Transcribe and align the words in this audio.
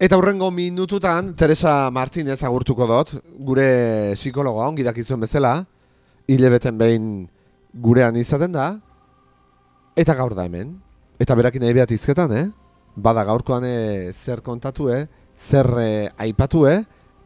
Eta 0.00 0.16
hurrengo 0.16 0.48
minututan, 0.50 1.34
Teresa 1.36 1.90
Martinez 1.92 2.38
agurtuko 2.48 2.86
dut, 2.88 3.10
gure 3.44 4.14
psikologoa 4.16 4.70
ongi 4.70 4.86
dakizuen 4.86 5.20
bezala, 5.20 5.50
hilebeten 6.24 6.78
behin 6.80 7.10
gurean 7.84 8.16
izaten 8.16 8.56
da, 8.56 8.70
eta 10.00 10.16
gaur 10.16 10.32
da 10.32 10.48
hemen. 10.48 10.72
Eta 11.20 11.36
berakin 11.36 11.66
nahi 11.66 11.76
behat 11.76 11.92
izketan, 11.92 12.32
eh? 12.32 12.46
Bada 12.96 13.26
gaurkoan 13.28 13.68
eh, 13.68 14.08
zer 14.16 14.40
kontatue, 14.40 15.02
zer 15.36 15.68
eh, 15.84 16.08
aipatue, 16.16 16.78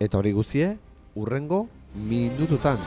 eta 0.02 0.18
hori 0.18 0.34
guzie, 0.34 0.75
hurrengo 1.14 1.68
minututan. 2.11 2.82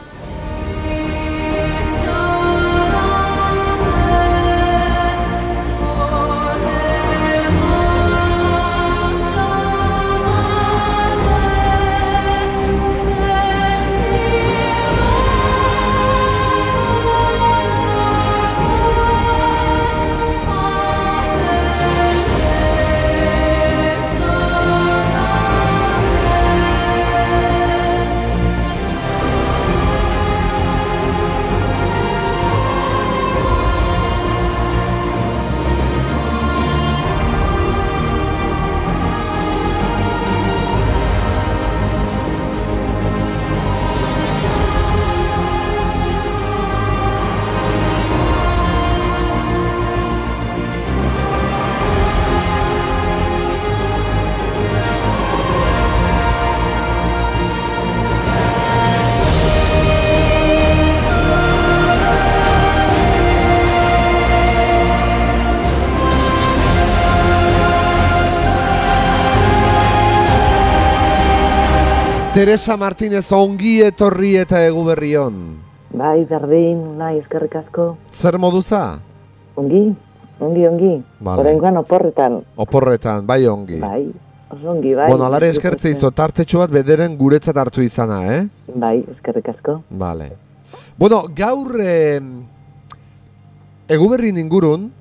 Teresa 72.38 72.76
Martinez 72.78 73.32
ongi 73.34 73.80
etorri 73.82 74.36
eta 74.38 74.60
egu 74.62 74.84
berri 74.86 75.16
on. 75.18 75.38
Bai, 75.90 76.20
berdin, 76.30 76.84
nahi, 77.00 77.16
eskerrik 77.24 77.56
asko. 77.58 77.86
Zer 78.14 78.36
moduza? 78.38 78.82
Ongi, 79.58 79.80
ongi, 80.38 80.68
ongi. 80.70 80.92
Vale. 81.18 81.42
Horrengoan 81.42 81.80
oporretan. 81.82 82.36
Oporretan, 82.62 83.26
bai 83.26 83.40
ongi. 83.50 83.80
Bai, 83.82 84.04
oso 84.54 84.70
ongi, 84.70 84.94
bai. 84.94 85.08
Bueno, 85.10 85.26
alare 85.26 85.50
eskertze 85.50 85.90
izo 85.90 86.12
tartetxo 86.14 86.62
bat 86.62 86.76
bederen 86.78 87.16
guretzat 87.18 87.58
hartu 87.58 87.82
izana, 87.82 88.20
eh? 88.36 88.44
Bai, 88.70 89.00
eskerrik 89.16 89.50
asko. 89.56 89.80
Vale. 89.98 90.30
Bueno, 90.94 91.24
gaur 91.34 91.74
eh, 91.82 92.22
egu 93.98 94.12
berri 94.14 94.30
ingurun, 94.38 94.92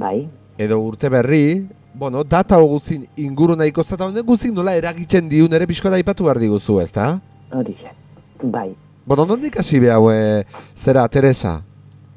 Bai, 0.00 0.22
edo 0.56 0.80
urte 0.80 1.12
berri, 1.12 1.44
bueno, 1.94 2.24
data 2.24 2.56
guzin 2.56 3.06
inguru 3.16 3.56
nahiko 3.56 3.82
zata 3.82 4.06
honen 4.06 4.26
guzin 4.26 4.54
nola 4.54 4.76
eragitzen 4.76 5.28
diun 5.28 5.52
ere 5.52 5.66
pixko 5.66 5.90
da 5.90 5.98
ipatu 5.98 6.24
behar 6.24 6.38
diguzu, 6.38 6.80
ezta? 6.80 7.18
hori 7.52 7.76
zen. 7.82 8.50
Bai. 8.50 8.74
Bueno, 9.06 9.26
nondik 9.26 9.58
hasi 9.58 9.80
behau, 9.80 10.10
e, 10.10 10.44
zera, 10.76 11.08
Teresa? 11.08 11.60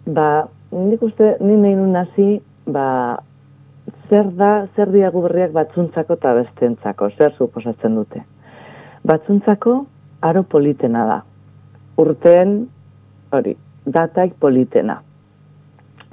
Ba, 0.06 0.48
nik 0.72 1.02
uste, 1.02 1.38
ni 1.42 1.56
nahi 1.58 1.76
nun 1.76 1.96
hasi, 1.96 2.42
ba, 2.66 3.18
zer 4.10 4.30
da, 4.38 4.68
zer 4.76 4.92
diagu 4.94 5.24
berriak 5.26 5.54
batzuntzako 5.56 6.20
eta 6.20 6.34
bestentzako, 6.38 7.10
zer 7.18 7.34
suposatzen 7.38 7.96
dute. 7.98 8.24
Batzuntzako, 9.04 9.78
aro 10.22 10.44
politena 10.44 11.06
da. 11.10 11.20
Urteen, 12.00 12.68
hori, 13.32 13.56
dataik 13.86 14.38
politena. 14.40 15.00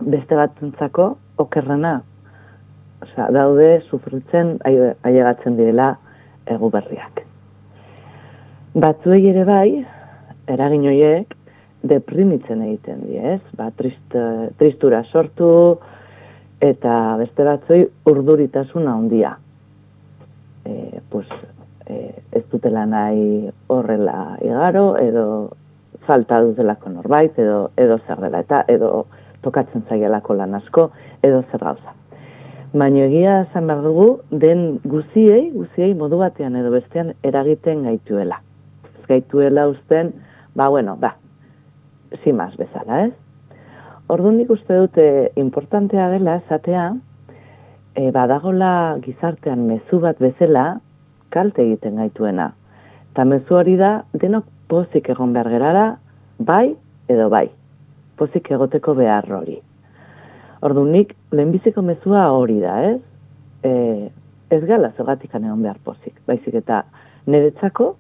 Beste 0.01 0.39
batzuntzako, 0.39 1.13
okerrena. 1.45 2.01
Osea, 3.03 3.31
daude 3.33 3.81
sufritzen 3.89 4.59
ai- 4.65 4.95
ailegatzen 5.03 5.57
direla 5.57 5.95
egu 6.47 6.71
berriak. 6.71 7.23
Batzuei 8.75 9.23
ere 9.31 9.45
bai, 9.45 9.85
eragin 10.47 10.85
horiek, 10.87 11.35
deprimitzen 11.83 12.63
egiten 12.67 13.01
die, 13.07 13.21
ez? 13.37 13.41
Ba, 13.57 13.71
trist, 13.77 14.17
tristura 14.61 15.03
sortu, 15.05 15.79
eta 16.61 17.17
beste 17.21 17.47
batzoi 17.47 17.81
urduritasun 18.11 18.89
handia. 18.89 19.33
E, 20.69 21.01
pues, 21.09 21.27
e, 21.87 22.13
ez 22.37 22.45
dutela 22.53 22.85
nahi 22.87 23.49
horrela 23.73 24.37
igaro, 24.45 24.93
edo 25.01 25.25
falta 26.07 26.43
dutelako 26.45 26.93
norbait, 26.93 27.39
edo, 27.39 27.71
edo 27.81 27.99
zer 28.07 28.21
dela, 28.21 28.45
eta 28.45 28.65
edo 28.69 29.07
tokatzen 29.41 29.87
zaielako 29.89 30.37
lan 30.37 30.55
asko, 30.61 30.91
edo 31.23 31.43
zer 31.51 31.65
gauza. 31.65 31.97
Baina 32.71 33.01
egia 33.09 33.33
esan 33.49 33.67
behar 33.67 33.83
dugu, 33.83 34.05
den 34.31 34.61
guziei, 34.87 35.49
guziei 35.51 35.91
modu 35.99 36.21
batean 36.21 36.55
edo 36.55 36.69
bestean 36.71 37.09
eragiten 37.27 37.81
gaituela. 37.83 38.37
Ez 38.87 39.07
gaituela 39.09 39.65
usten, 39.67 40.13
ba, 40.55 40.69
bueno, 40.71 40.95
ba, 41.01 41.17
simaz 42.23 42.53
bezala, 42.61 43.09
ez? 43.09 43.65
Orduan 44.07 44.39
nik 44.39 44.53
uste 44.55 44.77
dute 44.79 45.07
importantea 45.43 46.07
dela 46.13 46.37
esatea, 46.45 46.85
e, 47.95 48.13
badagola 48.15 48.99
gizartean 49.03 49.67
mezu 49.67 49.99
bat 50.05 50.23
bezala 50.23 50.79
kalte 51.35 51.65
egiten 51.67 51.99
gaituena. 51.99 52.53
Eta 53.11 53.25
mezu 53.27 53.59
hori 53.59 53.75
da, 53.83 54.05
denok 54.15 54.47
pozik 54.71 55.11
egon 55.11 55.35
behar 55.35 55.51
gerara, 55.51 55.89
bai 56.39 56.77
edo 57.11 57.27
bai. 57.35 57.49
Pozik 58.15 58.53
egoteko 58.55 58.95
behar 58.95 59.27
hori. 59.41 59.59
Orduan 60.61 60.93
nik, 60.93 61.15
lehenbiziko 61.33 61.83
mezua 61.83 62.27
hori 62.37 62.59
da, 62.61 62.77
ez? 62.91 63.01
E, 63.65 63.73
ez 64.53 64.61
gala 64.69 64.93
zogatik 64.97 65.35
egon 65.35 65.63
behar 65.63 65.79
pozik. 65.85 66.17
Baizik 66.27 66.55
eta 66.61 66.83
niretzako 67.27 67.95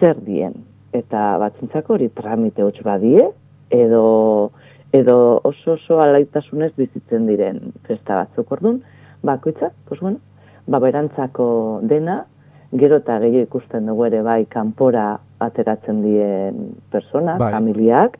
zer 0.00 0.20
dien. 0.24 0.54
Eta 0.96 1.36
batzuntzako 1.40 1.96
hori 1.96 2.08
tramite 2.16 2.64
hotz 2.64 2.80
badie, 2.84 3.28
edo, 3.70 4.52
edo 4.92 5.16
oso 5.44 5.76
oso 5.76 6.00
alaitasunez 6.00 6.72
bizitzen 6.76 7.26
diren 7.26 7.72
festa 7.88 8.22
batzuk 8.22 8.52
orduan, 8.52 8.80
bakoitzak, 9.22 9.72
pues 9.88 10.00
bueno, 10.00 10.18
ba 10.66 10.80
berantzako 10.82 11.80
dena, 11.82 12.24
gero 12.72 13.00
eta 13.02 13.18
gehiago 13.22 13.46
ikusten 13.46 13.86
dugu 13.86 14.06
ere 14.08 14.22
bai 14.26 14.44
kanpora 14.50 15.16
ateratzen 15.40 16.02
dien 16.02 16.70
persona, 16.90 17.36
Bai. 17.38 17.52
familiak, 17.52 18.18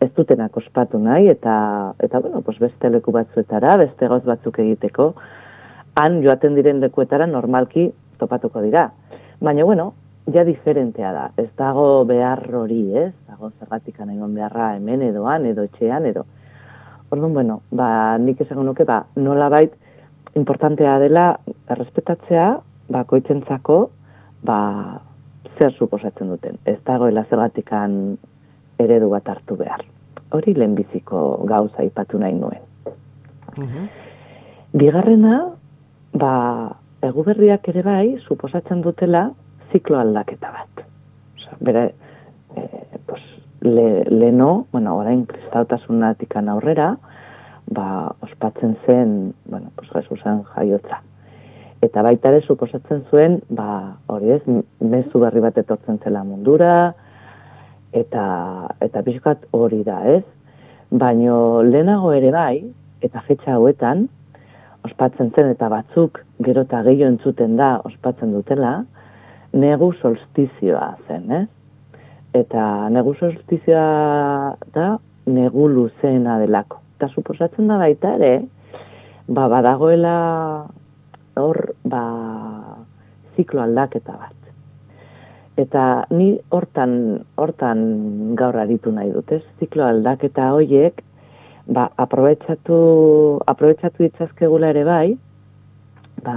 ez 0.00 0.10
dutenak 0.16 0.56
ospatu 0.56 0.98
nahi, 0.98 1.28
eta, 1.32 1.94
eta 2.02 2.20
bueno, 2.20 2.42
pues 2.42 2.58
beste 2.58 2.90
leku 2.90 3.12
batzuetara, 3.12 3.76
beste 3.80 4.08
gauz 4.08 4.22
batzuk 4.24 4.58
egiteko, 4.58 5.12
han 6.00 6.22
joaten 6.22 6.56
diren 6.58 6.80
lekuetara 6.82 7.26
normalki 7.30 7.90
topatuko 8.18 8.62
dira. 8.62 8.88
Baina, 9.40 9.64
bueno, 9.64 9.92
ja 10.32 10.44
diferentea 10.44 11.12
da. 11.12 11.24
Ez 11.36 11.50
dago 11.58 12.04
behar 12.08 12.42
hori, 12.54 12.82
ez? 12.96 13.12
Dago 13.28 13.50
zergatik 13.60 14.00
egon 14.00 14.34
beharra 14.34 14.74
hemen 14.76 15.02
edoan, 15.02 15.46
edo 15.46 15.64
etxean, 15.64 16.06
edo. 16.06 16.24
Orduan, 17.10 17.34
bueno, 17.34 17.60
ba, 17.70 18.18
nik 18.18 18.40
esango 18.40 18.64
nuke, 18.64 18.84
ba, 18.84 19.04
nola 19.16 19.48
bait, 19.48 19.72
importantea 20.34 20.98
dela 20.98 21.38
errespetatzea, 21.70 22.46
bakoitzentzako, 22.88 23.90
ba, 24.42 25.00
zer 25.58 25.72
suposatzen 25.72 26.32
duten. 26.32 26.58
Ez 26.66 26.80
dagoela 26.84 27.24
zergatikan 27.30 28.16
eredu 28.78 29.10
bat 29.10 29.28
hartu 29.28 29.56
behar. 29.56 29.84
Hori 30.34 30.54
lehenbiziko 30.54 31.44
gauza 31.46 31.84
ipatu 31.84 32.18
nahi 32.18 32.34
nuen. 32.34 32.62
Mhm. 33.56 33.88
Bigarrena, 34.74 35.36
ba, 36.12 36.32
eguberriak 37.02 37.68
ere 37.70 37.82
bai, 37.86 38.18
suposatzen 38.26 38.82
dutela 38.82 39.28
ziklo 39.70 39.98
aldaketa 39.98 40.50
bat. 40.50 40.84
Osa, 41.38 41.56
bere, 41.60 41.84
e, 42.56 42.68
pues, 43.06 43.22
le, 43.60 44.04
leno, 44.10 44.66
bueno, 44.72 44.96
orain 44.96 45.26
kristautasunatik 45.26 46.36
aurrera, 46.36 46.96
ba, 47.70 48.14
ospatzen 48.20 48.76
zen, 48.86 49.34
bueno, 49.46 49.70
pues, 49.76 49.90
Jesusen 49.90 50.42
jaiotza. 50.54 51.02
Eta 51.82 52.02
baita 52.02 52.30
ere 52.30 52.40
suposatzen 52.40 53.04
zuen, 53.10 53.42
ba, 53.48 53.96
hori 54.06 54.30
ez, 54.30 54.42
mezu 54.80 55.20
berri 55.20 55.40
bat 55.40 55.58
etortzen 55.58 55.98
zela 56.02 56.24
mundura, 56.24 56.94
eta, 57.94 58.24
eta 58.84 59.02
pixkat 59.06 59.46
hori 59.54 59.82
da, 59.86 60.00
ez? 60.16 60.22
Baino 60.90 61.62
lehenago 61.62 62.12
ere 62.14 62.30
bai, 62.34 62.58
eta 63.04 63.22
fetxa 63.26 63.56
hauetan, 63.56 64.08
ospatzen 64.84 65.30
zen 65.34 65.50
eta 65.54 65.70
batzuk 65.72 66.20
gero 66.44 66.64
eta 66.66 66.82
gehiago 66.84 67.12
entzuten 67.14 67.56
da 67.56 67.78
ospatzen 67.88 68.34
dutela, 68.34 68.74
negu 69.54 69.92
solstizioa 70.00 70.90
zen, 71.06 71.30
eh? 71.32 71.44
Eta 72.34 72.90
negu 72.90 73.14
solstizioa 73.14 74.56
da 74.74 74.88
negu 75.30 75.68
luzeena 75.70 76.38
delako. 76.42 76.82
Eta 76.98 77.08
suposatzen 77.14 77.70
da 77.70 77.78
baita 77.78 78.16
ere, 78.18 78.32
ba, 79.28 79.46
badagoela 79.48 80.14
hor, 81.40 81.60
ba, 81.84 82.04
ziklo 83.36 83.62
aldaketa 83.62 84.18
bat. 84.18 84.43
Eta 85.56 86.06
ni 86.10 86.32
hortan, 86.50 87.24
hortan 87.38 87.82
gaur 88.38 88.56
aritu 88.58 88.90
nahi 88.90 89.12
dut, 89.14 89.30
ez? 89.32 89.42
Ziklo 89.62 89.84
aldaketa 89.86 90.48
hoiek, 90.56 90.98
ba, 91.66 91.88
aprobetsatu, 91.96 92.78
aprobetsatu 93.46 94.02
ditzazkegula 94.02 94.72
ere 94.74 94.82
bai, 94.88 95.14
ba, 96.26 96.36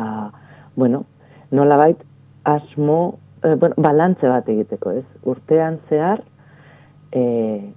bueno, 0.75 1.06
nola 1.52 1.80
bait, 1.81 2.04
asmo, 2.46 3.18
eh, 3.42 3.56
bueno, 3.56 3.75
balantze 3.81 4.30
bat 4.30 4.50
egiteko, 4.54 4.94
ez? 5.02 5.06
Urtean 5.25 5.80
zehar, 5.90 6.22
eh, 7.12 7.74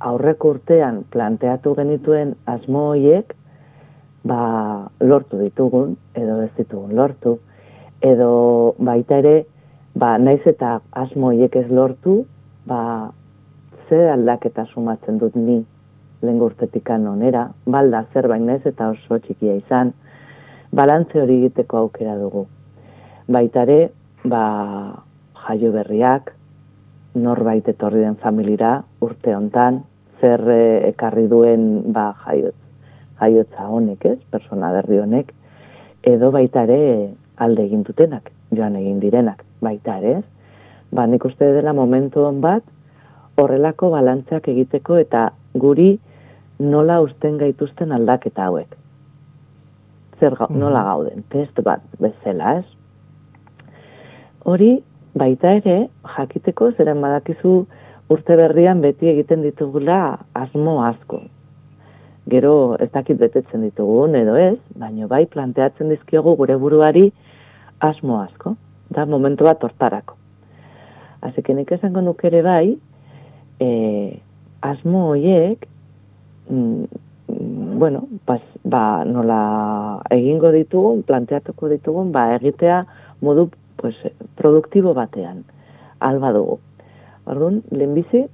aurreko 0.00 0.56
urtean 0.58 1.04
planteatu 1.10 1.74
genituen 1.78 2.34
asmo 2.44 2.90
hoiek, 2.90 3.32
ba, 4.28 4.90
lortu 5.00 5.40
ditugun, 5.40 5.96
edo 6.14 6.42
ez 6.42 6.52
ditugun 6.58 6.94
lortu, 6.98 7.38
edo 8.02 8.74
baita 8.78 9.22
ere, 9.22 9.46
ba, 9.94 10.16
naiz 10.18 10.42
eta 10.46 10.80
asmoiek 10.92 11.56
ez 11.56 11.68
lortu, 11.70 12.22
ba, 12.66 13.12
ze 13.88 14.00
aldaketa 14.10 14.64
sumatzen 14.72 15.18
dut 15.18 15.36
ni 15.36 15.62
lehen 16.22 16.40
urtetik 16.40 16.88
onera, 16.90 17.50
balda 17.66 18.04
zerbait 18.12 18.42
naiz 18.42 18.62
eta 18.66 18.90
oso 18.90 19.18
txikia 19.18 19.54
izan, 19.58 19.92
balantze 20.72 21.20
hori 21.20 21.38
egiteko 21.42 21.78
aukera 21.78 22.16
dugu. 22.16 22.46
Baita 23.28 23.62
ere, 23.62 23.90
ba, 24.24 25.02
jaio 25.46 25.72
berriak, 25.72 26.32
norbait 27.14 27.68
etorri 27.68 28.00
den 28.00 28.16
familira, 28.16 28.82
urte 29.00 29.34
hontan, 29.34 29.82
zer 30.20 30.40
eh, 30.48 30.88
ekarri 30.88 31.26
duen 31.28 31.92
ba, 31.92 32.12
jaiot, 32.24 32.54
jaiotza 33.20 33.68
honek, 33.68 34.06
ez, 34.06 34.18
persona 34.30 34.72
berri 34.72 35.02
honek, 35.02 35.32
edo 36.02 36.30
baita 36.30 36.62
ere 36.68 37.12
alde 37.36 37.66
egin 37.66 37.82
dutenak, 37.82 38.30
joan 38.54 38.76
egin 38.78 39.00
direnak, 39.02 39.42
baita 39.62 39.98
ere, 40.02 40.18
ez, 40.20 40.24
ba, 40.92 41.06
nik 41.06 41.24
uste 41.24 41.48
dela 41.56 41.72
momentu 41.72 42.26
hon 42.26 42.40
bat, 42.44 42.64
horrelako 43.40 43.90
balantzeak 43.94 44.48
egiteko 44.52 44.98
eta 45.00 45.30
guri 45.54 45.96
nola 46.60 47.00
usten 47.02 47.38
gaituzten 47.40 47.92
aldaketa 47.96 48.48
hauek. 48.50 48.76
Zer 50.20 50.36
ga, 50.38 50.48
nola 50.54 50.84
gauden, 50.86 51.24
test 51.32 51.58
bat 51.64 51.82
bezala, 52.02 52.58
ez? 52.60 53.68
Hori, 54.44 54.72
baita 55.18 55.56
ere, 55.58 55.76
jakiteko, 56.16 56.72
zeren 56.76 57.00
badakizu 57.02 57.54
urte 58.12 58.36
berrian 58.36 58.82
beti 58.82 59.08
egiten 59.08 59.42
ditugula 59.46 60.18
asmo 60.36 60.80
asko, 60.84 61.22
gero 62.30 62.76
ez 62.80 62.90
dakit 62.92 63.18
betetzen 63.18 63.64
ditugun 63.66 64.14
edo 64.18 64.36
ez, 64.38 64.58
baino 64.78 65.08
bai 65.08 65.24
planteatzen 65.26 65.90
dizkiogu 65.90 66.36
gure 66.38 66.58
buruari 66.60 67.08
asmo 67.80 68.20
asko, 68.22 68.54
da 68.92 69.06
momentu 69.06 69.44
bat 69.48 69.62
hortarako. 69.64 70.16
Hasi 71.22 71.54
nik 71.54 71.70
esango 71.72 72.00
nuke 72.00 72.26
ere 72.28 72.42
bai, 72.42 72.78
e, 73.60 73.68
asmo 74.60 75.06
hoiek, 75.12 75.66
mm, 76.50 76.84
bueno, 77.78 78.04
pas, 78.26 78.42
ba, 78.64 79.04
nola 79.04 80.02
egingo 80.10 80.50
ditugun, 80.52 81.02
planteatuko 81.06 81.70
ditugun, 81.72 82.12
ba, 82.12 82.28
egitea 82.36 82.82
modu 83.22 83.48
pues, 83.76 83.96
produktibo 84.36 84.94
batean, 84.94 85.44
alba 86.00 86.32
dugu. 86.34 86.58
Orduan, 87.26 87.62
lehenbizi, 87.70 88.26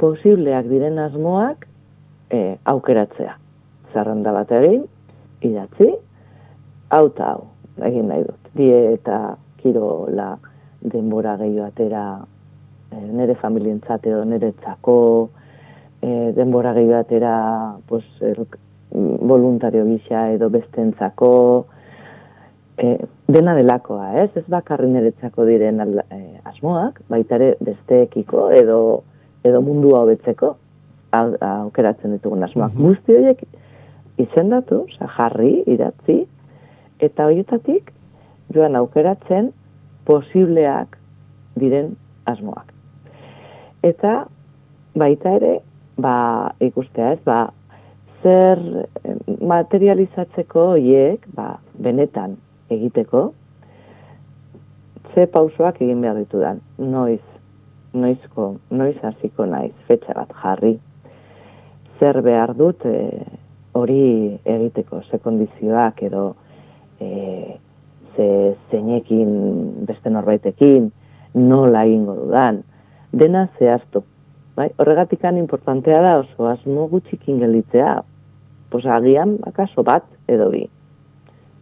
posibleak 0.00 0.68
diren 0.72 0.98
asmoak, 0.98 1.68
e, 2.32 2.56
aukeratzea. 2.64 3.36
Zerrenda 3.92 4.32
bat 4.34 4.50
egin, 4.52 4.84
idatzi, 5.44 5.92
hau 6.90 7.06
hau, 7.18 7.46
egin 7.84 8.08
nahi 8.08 8.24
dut. 8.26 8.52
Die 8.56 8.80
eta 8.94 9.36
kirola 9.64 10.34
denbora 10.84 11.38
gehiago 11.40 11.66
atera 11.70 12.04
e, 12.92 13.00
nire 13.00 13.34
familientzat 13.40 14.04
edo 14.10 14.24
nire 14.28 14.52
txako, 14.60 14.96
e, 16.04 16.10
denbora 16.36 16.74
gehiago 16.76 17.00
atera 17.00 17.34
pues, 17.88 18.04
el, 18.20 18.44
voluntario 18.94 19.84
gisa 19.88 20.28
edo 20.30 20.50
bestentzako, 20.50 21.30
e, 22.78 22.98
dena 23.26 23.54
delakoa, 23.56 24.12
ez? 24.22 24.30
Ez 24.36 24.44
bakarri 24.52 24.90
nire 24.92 25.12
diren 25.48 25.80
e, 25.80 26.20
asmoak, 26.44 27.00
baita 27.08 27.40
ere 27.40 27.56
besteekiko 27.60 28.50
edo, 28.52 28.78
edo 29.42 29.62
mundua 29.62 30.04
hobetzeko, 30.04 30.54
aukeratzen 31.14 32.18
ditugun 32.18 32.44
asmoak. 32.44 32.74
Mm 32.74 32.86
Guzti 32.90 33.16
horiek 33.16 33.42
izendatu, 34.18 34.84
jarri, 35.16 35.62
idatzi, 35.66 36.24
eta 37.02 37.26
horietatik 37.26 37.93
joan 38.52 38.76
aukeratzen 38.76 39.52
posibleak 40.04 40.98
diren 41.58 41.94
asmoak. 42.26 42.72
Eta 43.84 44.24
baita 44.96 45.36
ere, 45.38 45.58
ba, 46.00 46.16
ikustea 46.64 47.14
ez, 47.14 47.20
ba, 47.26 47.52
zer 48.22 48.60
materializatzeko 49.44 50.68
horiek, 50.74 51.26
ba, 51.36 51.58
benetan 51.78 52.36
egiteko, 52.72 53.26
ze 55.14 55.26
pausoak 55.30 55.80
egin 55.84 56.00
behar 56.02 56.18
ditudan, 56.22 56.60
noiz, 56.78 57.22
noizko, 57.94 58.54
noiz 58.70 58.96
hasiko 59.02 59.46
naiz, 59.46 59.74
fetxa 59.88 60.16
bat 60.16 60.32
jarri, 60.42 60.74
zer 62.00 62.20
behar 62.26 62.54
dut 62.58 62.86
e, 62.88 62.96
hori 63.78 64.38
egiteko, 64.44 65.02
ze 65.10 65.20
kondizioak 65.22 66.02
edo 66.08 66.24
e, 67.00 67.58
ze 68.16 68.56
zeinekin 68.70 69.86
beste 69.86 70.10
norbaitekin, 70.10 70.90
nola 71.34 71.84
egingo 71.84 72.14
dudan, 72.14 72.62
dena 73.12 73.48
zehaztu. 73.58 74.04
Bai? 74.54 74.70
Horregatik 74.78 75.24
importantea 75.24 76.00
da 76.02 76.18
oso 76.18 76.46
asmo 76.46 76.86
gutxikin 76.88 77.40
gelditzea, 77.40 78.02
pos 78.70 78.86
agian 78.86 79.38
akaso 79.46 79.82
bat 79.82 80.04
edo 80.28 80.50
bi, 80.50 80.68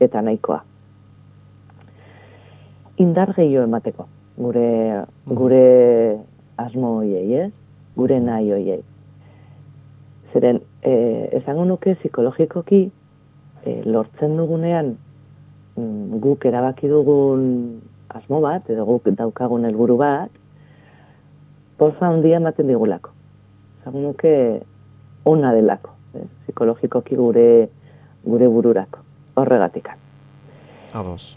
eta 0.00 0.20
nahikoa. 0.20 0.62
Indar 2.98 3.32
gehiago 3.34 3.64
emateko, 3.64 4.06
gure, 4.36 5.04
gure 5.26 6.18
asmo 6.56 6.98
hoiei, 6.98 7.34
ez? 7.34 7.52
Gure 7.96 8.20
nahi 8.20 8.52
hoiei. 8.52 8.82
Zeren, 10.32 10.60
e, 10.82 11.28
esango 11.32 11.64
nuke 11.64 11.94
psikologikoki 11.94 12.90
e, 13.64 13.82
lortzen 13.84 14.36
dugunean 14.36 14.96
guk 15.76 16.44
erabaki 16.44 16.88
dugun 16.88 17.80
asmo 18.12 18.40
bat, 18.40 18.68
edo 18.70 18.84
guk 18.86 19.08
daukagun 19.16 19.64
helburu 19.64 19.96
bat, 19.96 20.30
poza 21.78 22.08
handia 22.08 22.36
ematen 22.36 22.68
digulako. 22.68 23.10
Esango 23.80 24.02
nuke 24.04 24.34
ona 25.24 25.52
delako, 25.54 25.94
e, 26.14 26.26
psikologikoki 26.44 27.16
gure 27.16 27.48
gure 28.24 28.48
bururako, 28.48 29.00
horregatik. 29.34 29.88
Ados. 30.92 31.36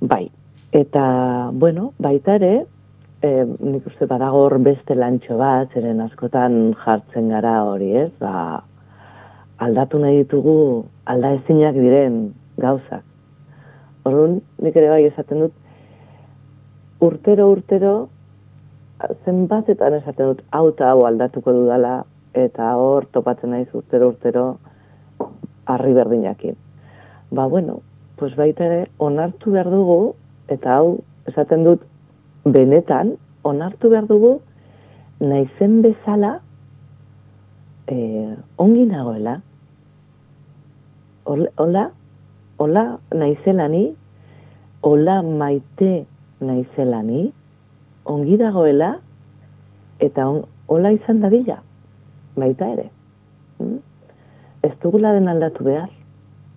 Bai, 0.00 0.30
eta, 0.72 1.50
bueno, 1.52 1.92
baita 1.98 2.34
ere, 2.36 2.66
e, 3.22 3.30
nik 3.44 3.86
uste 3.86 4.08
badagor 4.10 4.58
beste 4.64 4.96
lantxo 4.96 5.38
bat, 5.40 5.72
zeren 5.72 6.00
askotan 6.04 6.74
jartzen 6.84 7.30
gara 7.32 7.60
hori, 7.68 7.92
ez? 8.02 8.10
Ba, 8.20 8.62
aldatu 9.60 10.00
nahi 10.00 10.22
ditugu 10.24 10.56
alda 11.06 11.34
ezinak 11.38 11.76
diren 11.78 12.22
gauzak. 12.60 13.04
Horren, 14.04 14.40
nik 14.64 14.76
ere 14.80 14.88
bai 14.88 15.02
esaten 15.04 15.42
dut, 15.44 15.52
urtero, 17.04 17.50
urtero, 17.52 17.94
zenbatetan 19.24 19.98
esaten 19.98 20.32
dut, 20.32 20.42
hau 20.56 20.70
eta 20.70 20.88
hau 20.92 21.04
aldatuko 21.08 21.52
dudala, 21.52 22.00
eta 22.36 22.70
hor 22.80 23.06
topatzen 23.12 23.52
naiz 23.52 23.68
urtero, 23.76 24.12
urtero, 24.14 24.44
harri 25.68 25.92
berdinakin. 25.96 26.56
Ba, 27.30 27.46
bueno, 27.46 27.80
pues 28.16 28.34
baita 28.36 28.64
ere, 28.64 28.80
onartu 28.98 29.52
behar 29.52 29.70
dugu, 29.72 30.14
eta 30.48 30.78
hau, 30.78 30.98
esaten 31.28 31.64
dut, 31.68 31.84
benetan, 32.44 33.14
onartu 33.44 33.92
behar 33.92 34.08
dugu, 34.08 34.38
naizen 35.20 35.80
bezala, 35.84 36.38
e, 37.86 38.00
ongi 38.56 38.88
nagoela, 38.88 39.40
hola, 41.24 41.90
hola 42.60 42.98
naizelani, 43.14 43.96
hola 44.82 45.22
maite 45.22 46.04
naizelani, 46.44 47.32
ongi 48.04 48.36
dagoela, 48.36 48.90
eta 49.98 50.26
on, 50.28 50.42
hola 50.68 50.90
izan 50.92 51.22
dadila, 51.24 51.56
baita 52.36 52.68
ere. 52.74 52.84
Hmm? 53.56 53.78
Ez 54.60 54.74
dugula 54.82 55.14
den 55.16 55.32
aldatu 55.32 55.64
behar, 55.64 55.88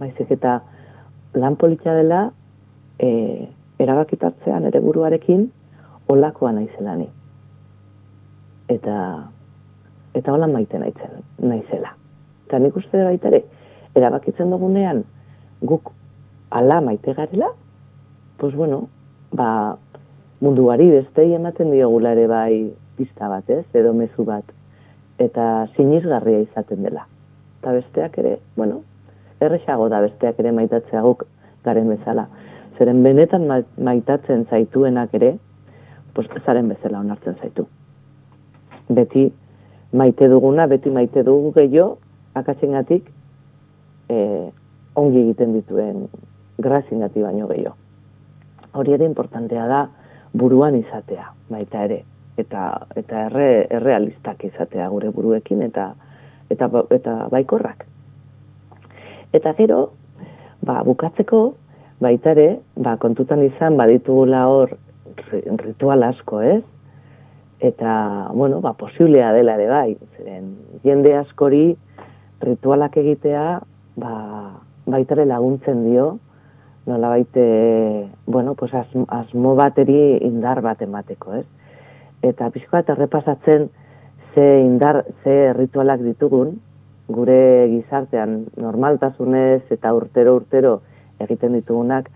baizik 0.02 0.36
eta 0.36 0.58
lan 1.40 1.56
politxa 1.56 1.96
dela 1.96 2.26
e, 3.00 3.48
erabakitartzean 3.80 4.68
ere 4.68 4.84
buruarekin 4.84 5.48
olakoa 6.12 6.52
naizela 6.60 7.00
ni. 7.00 7.08
Eta 8.76 9.00
eta 10.20 10.36
hola 10.36 10.52
maite 10.52 10.84
naizen, 10.84 11.24
naizela. 11.40 11.96
Eta 12.44 12.60
nik 12.60 12.76
uste 12.76 13.08
baita 13.08 13.32
ere, 13.32 13.46
erabakitzen 13.96 14.52
dugunean 14.52 15.06
guk 15.64 15.92
ala 16.52 16.82
maite 16.82 17.14
garela, 17.14 17.50
pues 18.38 18.56
bueno, 18.56 18.90
ba, 19.32 19.78
munduari 20.44 20.90
bestei 20.92 21.34
ematen 21.34 21.72
diogula 21.72 22.12
ere 22.14 22.28
bai 22.28 22.74
pista 22.98 23.30
bat, 23.32 23.50
ez, 23.50 23.66
edo 23.74 23.94
mezu 23.98 24.26
bat, 24.28 24.46
eta 25.18 25.68
sinizgarria 25.76 26.44
izaten 26.44 26.84
dela. 26.84 27.08
Eta 27.62 27.74
besteak 27.80 28.18
ere, 28.20 28.38
bueno, 28.58 28.82
errexago 29.40 29.88
da 29.90 30.02
besteak 30.04 30.40
ere 30.44 30.52
maitatzea 30.52 31.02
guk 31.02 31.26
garen 31.64 31.90
bezala. 31.90 32.28
Zeren 32.78 33.04
benetan 33.06 33.48
maitatzen 33.78 34.46
zaituenak 34.50 35.14
ere, 35.16 35.38
pues, 36.14 36.28
zaren 36.46 36.70
bezala 36.70 37.00
onartzen 37.00 37.40
zaitu. 37.42 37.68
Beti 38.90 39.30
maite 39.94 40.28
duguna, 40.28 40.68
beti 40.68 40.92
maite 40.92 41.24
dugu 41.24 41.54
gehiago, 41.56 41.98
akatzengatik 42.34 43.08
e, 44.10 44.18
ongi 44.96 45.22
egiten 45.26 45.54
dituen 45.54 46.08
grazingati 46.62 47.22
baino 47.22 47.48
gehiago. 47.48 47.76
Hori 48.74 48.94
ere 48.94 49.06
importantea 49.06 49.68
da 49.70 49.84
buruan 50.34 50.76
izatea, 50.76 51.28
baita 51.50 51.84
ere, 51.86 52.04
eta 52.38 52.64
eta 52.98 53.28
erre, 53.28 53.50
errealistak 53.70 54.44
izatea 54.50 54.88
gure 54.90 55.12
buruekin 55.14 55.62
eta 55.62 55.94
eta 56.54 56.70
eta 56.94 57.18
baikorrak. 57.32 57.86
Eta 59.34 59.54
gero, 59.58 59.80
ba, 60.62 60.82
bukatzeko 60.86 61.44
baita 62.04 62.34
ere, 62.36 62.48
ba, 62.76 62.98
kontutan 63.02 63.44
izan 63.46 63.78
baditugula 63.78 64.46
hor 64.50 64.76
ritual 65.64 66.04
asko, 66.04 66.42
ez? 66.42 66.62
Eta, 67.64 68.30
bueno, 68.34 68.60
ba, 68.62 68.74
posiblea 68.78 69.32
dela 69.34 69.56
ere 69.58 69.70
bai, 69.70 69.96
zeren 70.18 70.52
jende 70.84 71.16
askori 71.18 71.66
ritualak 72.44 72.98
egitea, 73.00 73.46
ba, 74.02 74.14
baitare 74.86 75.26
laguntzen 75.26 75.84
dio, 75.86 76.18
nola 76.86 77.10
baite, 77.10 78.10
bueno, 78.26 78.56
pues 78.56 78.74
asmo, 78.74 79.06
asmo 79.08 79.56
bateri 79.56 80.18
indar 80.28 80.62
bat 80.62 80.82
emateko, 80.82 81.36
ez? 81.40 81.46
Eta 82.24 82.50
pixko 82.52 82.78
bat 82.78 82.90
errepasatzen 82.92 83.70
ze 84.34 84.48
indar, 84.62 85.06
ze 85.24 85.54
ritualak 85.54 86.02
ditugun, 86.04 86.58
gure 87.08 87.68
gizartean 87.70 88.46
normaltasunez 88.58 89.64
eta 89.72 89.94
urtero 89.94 90.36
urtero 90.40 90.82
egiten 91.24 91.54
ditugunak, 91.54 92.10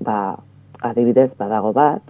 ba, 0.00 0.38
adibidez 0.82 1.30
badago 1.38 1.72
bat, 1.72 2.02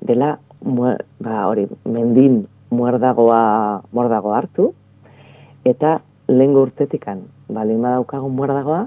dela, 0.00 0.36
ba, 0.62 1.46
hori, 1.46 1.66
mendin 1.84 2.46
muerdagoa, 2.70 3.82
muerdago 3.92 4.34
hartu, 4.34 4.72
eta 5.64 6.00
lehen 6.28 6.56
urtetikan, 6.58 7.22
bali 7.48 7.76
daukagun 7.82 8.34
muerdagoa, 8.34 8.86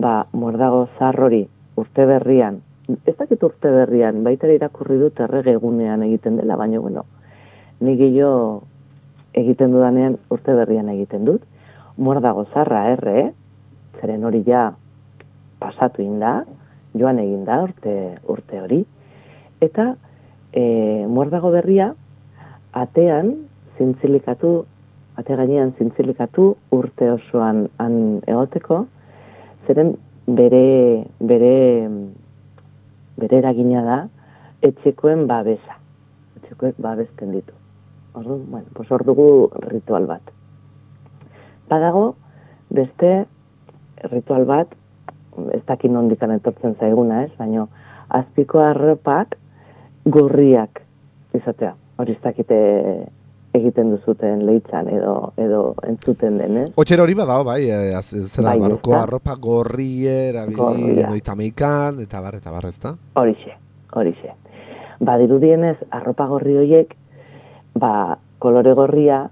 ba, 0.00 0.26
muerdago 0.32 0.88
zarrori 0.98 1.44
urte 1.80 2.06
berrian, 2.08 2.60
ez 3.06 3.14
dakit 3.18 3.42
urte 3.44 3.70
berrian, 3.70 4.24
baita 4.24 4.48
irakurri 4.50 4.98
dut 5.00 5.20
errege 5.20 5.54
egunean 5.58 6.02
egiten 6.06 6.40
dela, 6.40 6.56
baina, 6.56 6.80
bueno, 6.80 7.04
nik 7.84 8.00
jo 8.16 8.30
egiten 9.36 9.72
dudanean 9.76 10.16
urte 10.32 10.56
berrian 10.56 10.88
egiten 10.92 11.24
dut, 11.28 11.44
muerdago 11.96 12.46
zarra 12.54 12.86
erre, 12.94 13.30
zeren 14.00 14.24
hori 14.24 14.42
ja 14.46 14.70
pasatu 15.60 16.02
inda, 16.02 16.40
joan 16.96 17.20
egin 17.22 17.44
da 17.44 17.60
urte, 17.66 17.94
urte 18.32 18.60
hori, 18.60 18.80
eta 19.60 19.92
e, 20.52 20.62
muerdago 21.06 21.52
berria 21.52 21.92
atean 22.72 23.34
zintzilikatu 23.78 24.64
ate 25.20 25.36
gainean 25.36 25.74
zintzilikatu 25.78 26.54
urte 26.72 27.10
osoan 27.12 27.66
han 27.82 28.22
egoteko, 28.26 28.86
zeren 29.70 29.94
bere, 30.26 31.06
bere, 31.20 31.54
bere 33.20 33.38
eragina 33.38 33.82
da, 33.86 33.98
etxekoen 34.66 35.26
babesa. 35.30 35.78
Etxekoek 36.40 36.80
babesten 36.82 37.34
ditu. 37.36 37.54
Ordu, 38.18 38.40
bueno, 38.50 38.66
pues 38.74 38.90
hor 38.90 39.04
dugu 39.06 39.28
ritual 39.68 40.08
bat. 40.10 40.32
Badago, 41.70 42.16
beste 42.74 43.12
ritual 44.10 44.46
bat, 44.48 44.74
ez 45.54 45.62
dakin 45.68 45.96
ondikan 46.00 46.34
etortzen 46.34 46.74
zaiguna 46.80 47.22
ez, 47.28 47.30
baina 47.38 47.68
azpiko 48.18 48.58
arropak 48.64 49.36
gorriak 50.04 50.82
izatea. 51.38 51.76
Hori 52.00 52.16
ez 52.16 52.22
dakite 52.24 52.58
egiten 53.56 53.90
duzuten 53.90 54.44
leitzan 54.46 54.88
edo 54.92 55.32
edo 55.40 55.74
entzuten 55.86 56.38
den, 56.38 56.56
eh? 56.56 56.66
Otxero 56.78 57.04
hori 57.06 57.16
badao, 57.18 57.44
bai, 57.44 57.62
eh, 57.70 58.02
zera 58.02 58.50
bai, 58.50 58.58
baroko 58.62 58.94
arropa 58.94 59.34
gorri 59.40 60.06
erabili 60.06 61.00
edo 61.00 61.16
itameikan, 61.18 61.98
eta 62.04 62.20
bar, 62.20 62.38
eta 62.38 62.54
bar, 62.54 62.68
ezta? 62.70 62.94
Horixe, 63.18 63.56
horixe. 63.92 64.36
Ba, 65.00 65.16
dirudienez, 65.18 65.76
arropa 65.90 66.26
gorri 66.30 66.56
horiek, 66.60 66.94
ba, 67.74 68.18
kolore 68.38 68.74
gorria, 68.78 69.24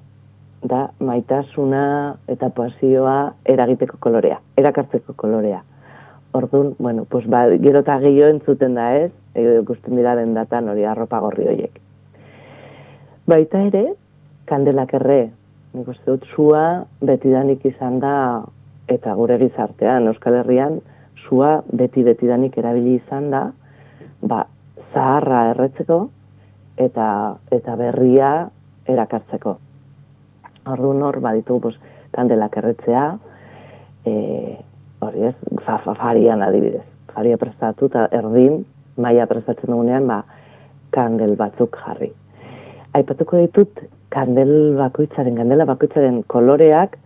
da 0.63 0.89
maitasuna 0.99 2.19
eta 2.27 2.51
pasioa 2.51 3.35
eragiteko 3.47 3.99
kolorea, 4.01 4.41
erakartzeko 4.59 5.15
kolorea. 5.17 5.63
Orduan, 6.33 6.75
bueno, 6.79 7.05
pues 7.09 7.27
ba, 7.27 7.47
gero 7.63 7.81
eta 7.81 7.99
gehiago 8.03 8.33
entzuten 8.35 8.75
da 8.75 8.91
ez, 8.99 9.13
ikusten 9.35 9.97
dira 9.97 10.15
datan 10.17 10.69
hori 10.69 10.85
arropa 10.85 11.21
gorri 11.21 11.47
horiek. 11.49 11.79
Baita 13.27 13.63
ere, 13.63 13.95
kandelak 14.49 14.95
erre, 14.99 15.21
nik 15.75 15.89
uste 15.93 16.11
dut 16.11 16.25
zua 16.35 16.85
betidanik 17.05 17.65
izan 17.69 17.99
da, 18.03 18.15
eta 18.89 19.15
gure 19.19 19.37
gizartean, 19.43 20.09
Euskal 20.09 20.39
Herrian, 20.41 20.81
zua 21.27 21.59
beti 21.69 22.05
betidanik 22.07 22.57
erabili 22.59 22.97
izan 22.99 23.29
da, 23.33 23.43
ba, 24.25 24.45
zaharra 24.95 25.51
erretzeko, 25.53 26.01
eta, 26.81 27.09
eta 27.53 27.77
berria 27.77 28.33
erakartzeko. 28.89 29.59
Ordu 30.73 30.93
nor, 30.97 31.21
baditu, 31.25 31.59
pues, 31.61 31.77
kandelak 32.17 32.57
erretzea, 32.61 33.05
e, 34.09 34.15
hori 35.05 35.29
ez, 35.29 35.35
fa, 35.65 35.79
fa, 35.85 35.95
farian 35.99 36.43
adibidez. 36.43 36.87
Faria 37.13 37.37
prestatu 37.41 37.89
eta 37.91 38.07
erdin, 38.15 38.63
maia 38.97 39.27
prestatzen 39.31 39.73
dugunean, 39.73 40.09
ba, 40.09 40.23
kandel 40.95 41.37
batzuk 41.37 41.77
jarri. 41.83 42.11
Aipatuko 42.97 43.41
ditut 43.43 43.83
kandel 44.11 44.75
bakoitzaren, 44.79 45.37
kandela 45.37 45.67
bakoitzaren 45.69 46.23
koloreak 46.27 46.97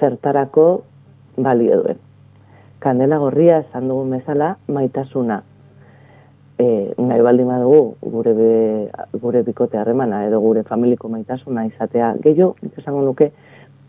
zertarako 0.00 0.66
balio 1.36 1.82
duen. 1.82 2.00
Kandela 2.84 3.18
gorria 3.18 3.62
esan 3.64 3.88
dugu 3.88 4.04
bezala 4.12 4.56
maitasuna. 4.68 5.42
E, 6.58 6.94
nahi 6.98 7.22
baldi 7.22 7.44
dugu 7.44 7.96
gure, 8.02 8.32
be, 8.34 8.90
gure 9.22 9.42
bikote 9.42 9.78
harremana 9.78 10.24
edo 10.26 10.40
gure 10.40 10.64
familiko 10.64 11.08
maitasuna 11.08 11.64
izatea 11.66 12.14
gehiago, 12.22 12.56
esango 12.76 13.02
nuke 13.02 13.32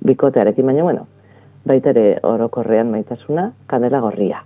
bikotearekin, 0.05 0.65
baina 0.65 0.83
bueno, 0.83 1.07
baita 1.65 1.89
ere 1.89 2.19
orokorrean 2.23 2.91
maitasuna, 2.91 3.51
kandela 3.67 3.99
gorria. 3.99 4.43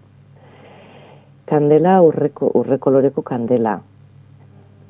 Kandela 1.45 2.01
urreko, 2.01 2.49
urrekoloreko 2.55 3.21
kandela. 3.21 3.81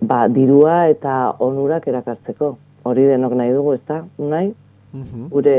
Ba, 0.03 0.27
dirua 0.27 0.88
eta 0.89 1.33
onurak 1.39 1.88
erakartzeko 1.88 2.57
hori 2.84 3.06
denok 3.08 3.34
nahi 3.40 3.54
dugu, 3.54 3.74
ez 3.74 3.82
da, 3.88 4.04
nahi? 4.18 4.54
Mhm. 4.94 5.30
Gure, 5.34 5.56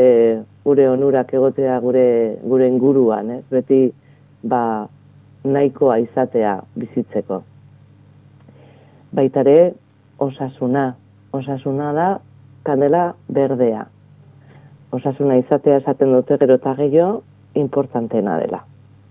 gure 0.65 0.89
onurak 0.89 1.33
egotea 1.35 1.79
gure, 1.81 2.37
gure 2.43 2.69
inguruan, 2.69 3.31
ez? 3.31 3.43
Beti, 3.51 3.93
ba, 4.43 4.89
nahikoa 5.45 5.99
izatea 6.05 6.61
bizitzeko. 6.77 7.43
Baitare, 9.15 9.75
osasuna. 10.19 10.95
Osasuna 11.35 11.93
da, 11.93 12.09
kandela 12.63 13.15
berdea. 13.29 13.87
Osasuna 14.95 15.37
izatea 15.41 15.81
esaten 15.83 16.13
dute 16.15 16.39
gero 16.39 16.55
eta 16.61 16.75
gehiago, 16.79 17.23
importantena 17.59 18.39
dela. 18.39 18.63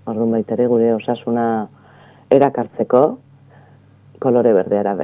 Orduan 0.07 0.31
baitare, 0.31 0.67
gure 0.67 0.93
osasuna 0.95 1.67
erakartzeko, 2.31 3.03
kolore 4.23 4.53
berdea 4.55 4.95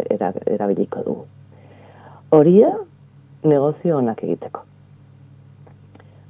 erabiliko 0.48 1.04
dugu. 1.04 1.26
Horia, 2.32 2.72
negozio 3.44 3.98
onak 3.98 4.24
egiteko. 4.24 4.64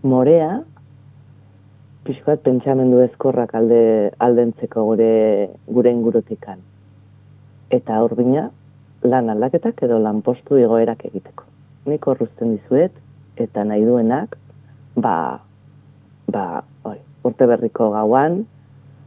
Morea, 0.04 0.62
pixkoat 2.08 2.44
pentsamendu 2.46 3.02
ezkorrak 3.04 3.54
alde, 3.58 3.82
aldentzeko 4.20 4.86
gure, 4.92 5.50
gure 5.68 5.92
ingurotikan. 5.92 6.62
Eta 7.74 8.00
urbina, 8.06 8.48
lan 9.04 9.30
aldaketak 9.30 9.84
edo 9.86 10.00
lan 10.00 10.22
postu 10.22 10.58
egoerak 10.62 11.06
egiteko. 11.10 11.46
Nik 11.90 12.08
horruzten 12.08 12.56
dizuet, 12.58 12.96
eta 13.38 13.64
nahi 13.64 13.86
duenak, 13.88 14.38
ba, 14.96 15.40
ba, 16.32 16.46
oi, 16.86 16.98
urte 17.28 17.48
berriko 17.50 17.92
gauan, 17.96 18.44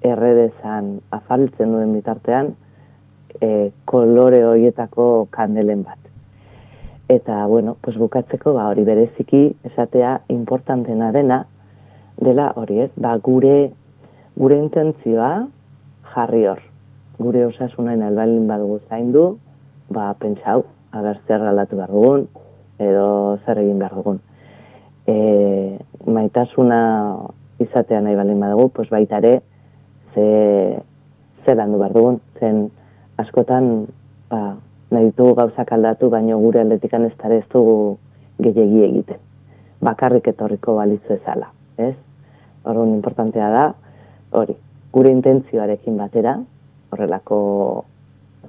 erredezan 0.02 0.97
afaltzen 1.14 1.75
duen 1.75 1.92
bitartean, 1.94 2.54
e, 3.40 3.71
kolore 3.88 4.42
horietako 4.44 5.28
kandelen 5.30 5.85
bat. 5.87 6.12
Eta, 7.12 7.45
bueno, 7.47 7.76
pues 7.83 7.99
bukatzeko, 7.99 8.54
ba, 8.57 8.71
hori 8.71 8.87
bereziki 8.88 9.42
esatea 9.69 10.23
importantena 10.33 11.11
dena, 11.12 11.42
dela 12.16 12.47
hori 12.57 12.78
ez, 12.87 12.90
ba, 12.97 13.12
gure, 13.21 13.73
gure 14.37 14.57
intentzioa 14.57 15.33
jarri 16.14 16.47
hor. 16.49 16.62
Gure 17.19 17.45
osasunain 17.50 18.00
albalin 18.07 18.49
badugu 18.49 18.78
zaindu, 18.88 19.26
ba, 19.92 20.07
pentsau, 20.23 20.64
agar 20.97 21.21
zer 21.26 21.45
aldatu 21.50 21.83
behar 21.83 21.92
dugun, 21.92 22.26
edo 22.81 23.07
zer 23.45 23.61
egin 23.61 23.85
behar 23.85 23.99
dugun. 24.00 24.25
E, 25.04 25.16
maitasuna 26.09 26.81
izatea 27.61 28.00
nahi 28.00 28.16
balin 28.16 28.40
badugu, 28.40 28.71
pues 28.78 28.88
baita 28.88 29.21
ere, 29.21 29.35
ze, 30.14 30.26
zer 31.45 31.61
landu 31.61 31.85
behar 31.85 31.92
dugun, 32.00 32.23
zen 32.40 32.71
askotan 33.21 33.73
ba, 34.33 34.47
nahi 34.92 35.08
ditugu 35.11 35.34
gauzak 35.38 35.72
aldatu, 35.72 36.11
baina 36.12 36.37
gure 36.37 36.61
aldetikan 36.61 37.04
ez 37.08 37.12
ez 37.30 37.44
dugu 37.52 37.99
gehiagi 38.38 38.84
egiten. 38.84 39.20
Bakarrik 39.80 40.28
etorriko 40.28 40.76
balitzu 40.76 41.14
ezala, 41.14 41.49
ez? 41.76 41.94
Horren 42.64 42.94
importantea 42.94 43.49
da, 43.50 43.64
hori, 44.30 44.54
gure 44.92 45.11
intentzioarekin 45.11 45.96
batera, 45.96 46.37
horrelako 46.92 47.38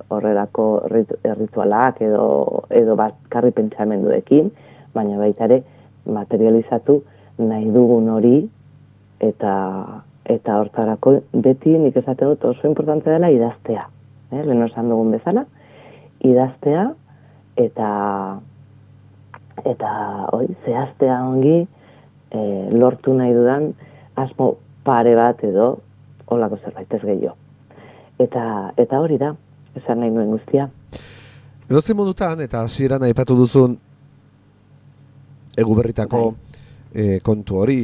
horrelako 0.09 0.65
ritualak 0.89 2.01
edo, 2.01 2.63
edo 2.69 2.95
bakarri 2.99 3.51
pentsamenduekin, 3.51 4.51
baina 4.93 5.17
baita 5.17 5.45
ere 5.45 5.63
materializatu 6.05 6.99
nahi 7.37 7.69
dugun 7.73 8.09
hori 8.13 8.35
eta 9.23 9.53
eta 10.33 10.57
hortarako 10.59 11.17
beti 11.45 11.77
nik 11.77 11.97
esate 11.99 12.25
dut 12.25 12.45
oso 12.45 12.67
importante 12.67 13.09
dela 13.11 13.29
idaztea. 13.31 13.87
Eh, 14.31 14.43
lehen 14.43 14.63
osan 14.63 14.89
dugun 14.89 15.11
bezala, 15.11 15.45
idaztea 16.23 16.89
eta 17.59 17.89
eta 19.69 19.89
oi, 20.33 20.47
zehaztea 20.65 21.19
ongi 21.27 21.61
e, 22.33 22.39
lortu 22.73 23.13
nahi 23.13 23.33
dudan 23.35 23.71
asmo 24.19 24.55
pare 24.83 25.15
bat 25.15 25.43
edo 25.45 25.77
olako 26.33 26.59
zerbait 26.63 26.93
ez 26.93 27.01
gehiago. 27.01 27.35
Eta, 28.21 28.43
eta 28.77 28.99
hori 29.01 29.17
da, 29.21 29.33
esan 29.77 30.01
nahi 30.01 30.11
nuen 30.13 30.31
guztia. 30.33 30.67
Edo 31.69 31.81
zen 31.81 31.97
modutan, 31.97 32.41
eta 32.43 32.63
hasieran 32.65 33.03
aipatu 33.07 33.35
duzun 33.37 33.75
eguberritako 35.57 36.23
bai. 36.31 36.63
e, 36.93 37.19
kontu 37.25 37.59
hori, 37.61 37.77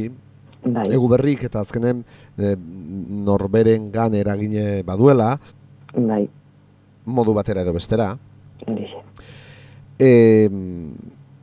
bai. 0.64 0.86
eguberrik 0.90 1.44
eta 1.48 1.62
azkenen 1.64 2.02
e, 2.38 2.54
norberen 3.26 3.90
gan 3.94 4.14
eragine 4.14 4.82
baduela, 4.86 5.36
bai. 5.94 6.24
modu 7.06 7.34
batera 7.34 7.62
edo 7.62 7.74
bestera. 7.76 8.12
E, 10.00 10.10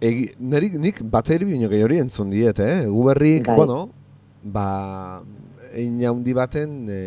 egi, 0.01 0.27
neri, 0.39 0.71
nik 0.81 1.01
bateri 1.03 1.45
bino 1.45 1.69
gehi 1.69 1.85
hori 1.85 2.01
entzun 2.01 2.31
diet, 2.33 2.59
eh? 2.59 2.83
Eguberrik, 2.87 3.47
bai. 3.47 3.57
bueno, 3.59 3.79
ba, 4.43 4.67
egin 5.73 6.01
handi 6.09 6.33
baten 6.37 6.77
e, 6.89 6.99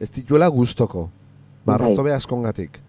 ez 0.00 0.10
dituela 0.14 0.48
gustoko. 0.48 1.08
Ba, 1.66 1.78
bai. 1.78 2.12
askongatik. 2.14 2.80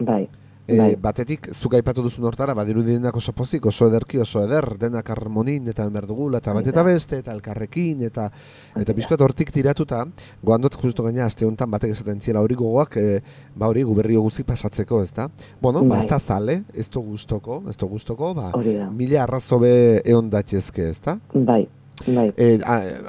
Bai. 0.00 0.26
E, 0.72 0.78
bai. 0.78 0.92
Batetik, 1.00 1.50
zuk 1.52 1.76
aipatu 1.76 2.04
duzun 2.06 2.24
hortara, 2.28 2.54
badiru 2.56 2.82
direnak 2.86 3.16
oso 3.18 3.34
pozik, 3.36 3.66
oso 3.68 3.88
ederki, 3.90 4.20
oso 4.22 4.42
eder, 4.46 4.72
denak 4.80 5.10
harmonin 5.12 5.68
eta 5.72 5.86
merdugula, 5.92 6.40
eta 6.42 6.54
bat 6.56 6.70
eta 6.72 6.84
beste, 6.86 7.20
eta 7.22 7.34
elkarrekin, 7.36 8.06
eta 8.08 8.28
eta 8.80 8.96
bizkat 8.96 9.20
hortik 9.20 9.52
tiratuta, 9.54 10.04
goandot 10.42 10.78
justu 10.80 11.04
gaina, 11.06 11.26
azte 11.26 11.46
honetan 11.48 11.70
batek 11.72 11.92
esaten 11.96 12.22
ziela 12.24 12.40
hori 12.44 12.56
gogoak, 12.58 12.96
e, 12.96 13.20
ba 13.56 13.68
hori 13.68 13.84
guberri 13.88 14.16
guzik 14.16 14.48
pasatzeko, 14.48 15.02
ez 15.04 15.12
da? 15.12 15.28
Bueno, 15.60 15.84
ba, 15.84 15.96
bai. 15.96 15.98
ba, 15.98 16.00
ez 16.04 16.10
da 16.10 16.18
zale, 16.18 16.58
ez 16.74 16.88
da 16.88 17.04
guztoko, 17.04 17.62
ez 17.68 17.76
da 17.76 17.90
guztoko, 17.90 18.32
ba, 18.38 18.50
mila 18.96 19.22
arrazobe 19.26 19.74
eon 20.04 20.32
datxezke, 20.32 20.88
ez 20.90 21.00
da? 21.04 21.18
Bai, 21.34 21.66
Bai. 22.06 22.32
E, 22.36 22.58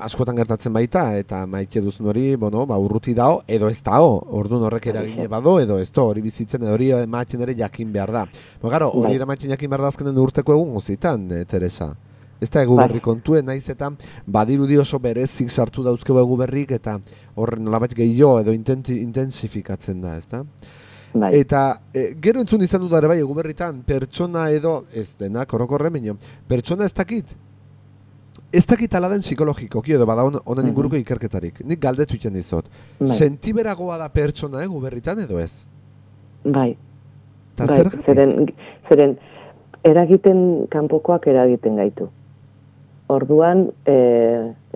askotan 0.06 0.38
gertatzen 0.38 0.74
baita, 0.74 1.06
eta 1.18 1.44
maite 1.50 1.82
duzun 1.82 2.08
hori, 2.12 2.36
bueno, 2.40 2.66
ba, 2.70 2.78
urruti 2.82 3.16
dao, 3.18 3.42
edo 3.48 3.70
ez 3.72 3.82
dao, 3.84 4.16
ordu 4.40 4.60
horrek 4.68 4.88
eragine 4.92 5.28
bado, 5.32 5.58
edo 5.62 5.80
ez 5.82 5.90
do, 5.92 6.06
hori 6.12 6.22
bizitzen, 6.22 6.64
edo 6.64 6.76
hori 6.76 6.92
ematen 6.98 7.42
ere 7.42 7.56
jakin 7.58 7.92
behar 7.94 8.14
da. 8.14 8.26
Bo, 8.62 8.70
garo, 8.70 8.92
hori 8.94 9.18
bai. 9.18 9.38
jakin 9.38 9.70
behar 9.70 9.82
da 9.82 9.94
azkenen 9.94 10.18
urteko 10.18 10.54
egun 10.54 10.74
guzitan, 10.74 11.30
e, 11.32 11.46
Teresa? 11.46 11.94
Ez 12.42 12.50
da 12.52 12.62
egu 12.62 12.76
bai. 12.76 12.88
berri 12.88 13.00
kontuen, 13.00 13.46
naiz 13.46 13.70
eta 13.70 13.90
badirudi 14.28 14.78
oso 14.78 15.00
berezik 15.00 15.50
sartu 15.50 15.84
dauzkeu 15.84 16.20
egu 16.20 16.38
berrik, 16.38 16.72
eta 16.72 17.00
horren 17.36 17.64
nolabait 17.64 17.94
gehiago 17.96 18.42
edo 18.42 18.54
intensifikatzen 18.54 20.02
da, 20.02 20.18
ez 20.18 20.28
da? 20.28 20.44
Bai. 21.14 21.30
Eta 21.38 21.80
e, 21.94 22.16
gero 22.22 22.42
entzun 22.42 22.64
izan 22.66 22.82
dut 22.82 22.94
ere 22.98 23.08
bai 23.08 23.20
egu 23.22 23.36
berritan, 23.38 23.84
pertsona 23.86 24.48
edo, 24.52 24.82
ez 24.94 25.14
denak, 25.20 25.54
orokorre 25.54 25.92
pertsona 26.50 26.86
ez 26.86 26.94
dakit, 26.94 27.36
ez 28.54 28.66
dakit 28.70 28.96
ala 28.96 29.10
den 29.10 29.22
psikologikoki 29.26 29.94
edo 29.98 30.06
bada 30.06 30.24
honen 30.24 30.68
inguruko 30.70 30.98
ikerketarik. 31.00 31.62
Nik 31.66 31.82
galdetu 31.82 32.16
iten 32.16 32.34
dizot. 32.34 32.70
Bai. 33.00 33.10
Sentiberagoa 33.10 33.98
da 34.02 34.10
pertsona 34.10 34.64
egu 34.64 34.82
berritan 34.82 35.20
edo 35.26 35.40
ez? 35.40 35.52
Bai. 36.44 36.74
Ta 37.58 37.68
bai. 37.70 37.84
Zeren, 38.06 38.34
zeren, 38.90 39.18
eragiten 39.84 40.68
kanpokoak 40.72 41.28
eragiten 41.28 41.78
gaitu. 41.82 42.10
Orduan, 43.14 43.68
e, 43.86 43.96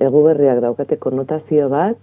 egu 0.04 0.24
berriak 0.26 0.60
daukate 0.62 0.98
konnotazio 1.02 1.70
bat, 1.72 1.98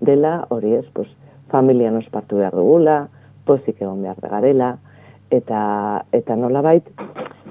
dela 0.00 0.46
hori 0.54 0.74
ez, 0.78 0.86
pues, 0.94 1.08
familian 1.52 1.98
ospartu 2.00 2.40
behar 2.40 2.56
dugula, 2.56 3.08
pozik 3.44 3.82
egon 3.82 4.02
behar 4.02 4.30
garela, 4.30 4.70
eta, 5.30 5.60
eta 6.12 6.36
nola 6.36 6.62
bait, 6.64 6.88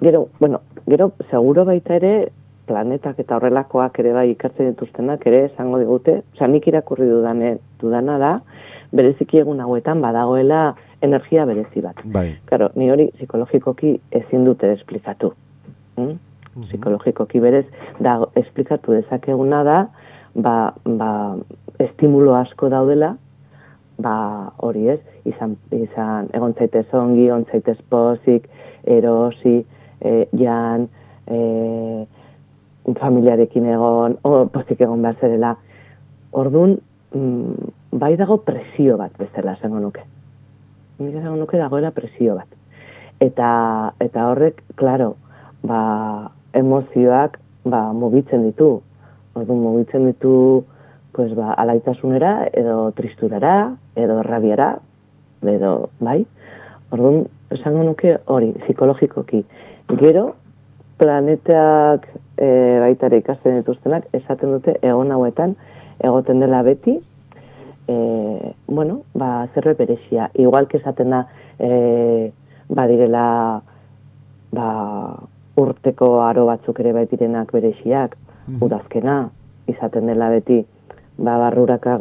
gero, 0.01 0.27
bueno, 0.39 0.61
gero, 0.87 1.11
seguro 1.29 1.65
baita 1.65 1.95
ere, 1.95 2.31
planetak 2.67 3.19
eta 3.23 3.37
horrelakoak 3.37 3.99
ere 4.03 4.13
bai 4.15 4.27
ikertzen 4.33 4.73
dituztenak 4.73 5.25
ere 5.29 5.45
esango 5.47 5.79
digute, 5.81 6.21
osea 6.35 6.47
nik 6.51 6.67
irakurri 6.67 7.07
dudane, 7.09 7.57
dudana 7.81 8.17
da, 8.21 8.33
bereziki 8.95 9.41
egun 9.41 9.59
hauetan 9.63 10.01
badagoela 10.03 10.61
energia 11.01 11.45
berezi 11.45 11.81
bat. 11.81 12.01
Bai. 12.13 12.29
Claro, 12.49 12.71
ni 12.75 12.89
hori 12.91 13.09
psikologikoki 13.17 13.97
ezin 14.19 14.45
dute 14.47 14.71
esplikatu. 14.73 15.33
Mm? 15.97 16.17
Psikologikoki 16.67 17.39
berez 17.39 17.65
da 18.01 18.17
esplikatu 18.39 18.95
dezakeguna 18.95 19.63
da, 19.63 19.77
ba, 20.35 20.73
ba, 20.85 21.11
estimulo 21.79 22.33
asko 22.37 22.69
daudela, 22.73 23.13
ba, 24.01 24.15
hori 24.65 24.87
ez, 24.93 24.99
izan, 25.29 25.55
izan 25.75 26.31
egon 26.33 26.55
zaitez 26.57 26.87
ongi, 26.97 27.27
egon 27.27 27.45
zaitez 27.51 27.77
pozik, 27.89 28.47
erosi, 28.97 29.59
e, 30.01 30.13
jan, 30.37 30.87
e, 31.27 32.05
familiarekin 32.95 33.65
egon, 33.65 34.17
o, 34.23 34.45
pozik 34.51 34.81
egon 34.81 35.01
behar 35.01 35.17
zerela. 35.19 35.55
Orduan, 36.31 36.77
mm, 37.13 37.73
bai 37.91 38.15
dago 38.17 38.39
presio 38.45 38.97
bat 38.97 39.17
bezala 39.19 39.57
esango 39.57 39.79
nuke. 39.79 40.03
Nik 40.99 41.15
esango 41.15 41.35
nuke 41.35 41.57
dagoela 41.57 41.91
presio 41.91 42.35
bat. 42.35 42.47
Eta, 43.19 43.93
eta 43.99 44.27
horrek, 44.29 44.61
claro, 44.75 45.15
ba, 45.63 46.31
emozioak 46.53 47.39
ba, 47.65 47.91
mugitzen 47.93 48.45
ditu. 48.47 48.81
Orduan, 49.35 49.59
mugitzen 49.61 50.07
ditu 50.07 50.65
pues, 51.13 51.33
ba, 51.35 51.53
alaitasunera, 51.57 52.47
edo 52.53 52.91
tristurara, 52.97 53.75
edo 53.95 54.21
rabiara, 54.23 54.77
edo, 55.41 55.89
bai? 55.99 56.21
Orduan, 56.93 57.25
esango 57.51 57.83
nuke 57.83 58.17
hori, 58.25 58.53
psikologikoki. 58.63 59.43
Gero, 59.99 60.35
planetak 60.97 62.07
e, 62.37 62.79
baita 62.79 63.09
ere 63.09 63.21
ikasten 63.23 63.59
dituztenak, 63.59 64.07
esaten 64.13 64.53
dute 64.57 64.77
egon 64.81 65.11
hauetan, 65.11 65.55
egoten 66.03 66.39
dela 66.43 66.61
beti, 66.63 66.97
e, 67.87 68.53
bueno, 68.67 69.01
ba, 69.13 69.47
zerbe 69.53 69.73
berezia. 69.73 70.29
Igual 70.35 70.67
esaten 70.71 71.09
da, 71.15 71.25
e, 71.59 72.31
badirela, 72.69 73.61
ba, 74.51 74.69
urteko 75.57 76.21
aro 76.21 76.45
batzuk 76.45 76.79
ere 76.79 76.93
baitirenak 76.93 77.51
bereziak, 77.51 78.15
mm 78.47 78.61
udazkena, 78.63 79.29
izaten 79.67 80.05
dela 80.07 80.29
beti, 80.31 80.61
ba, 81.17 81.37
barruraka, 81.41 81.97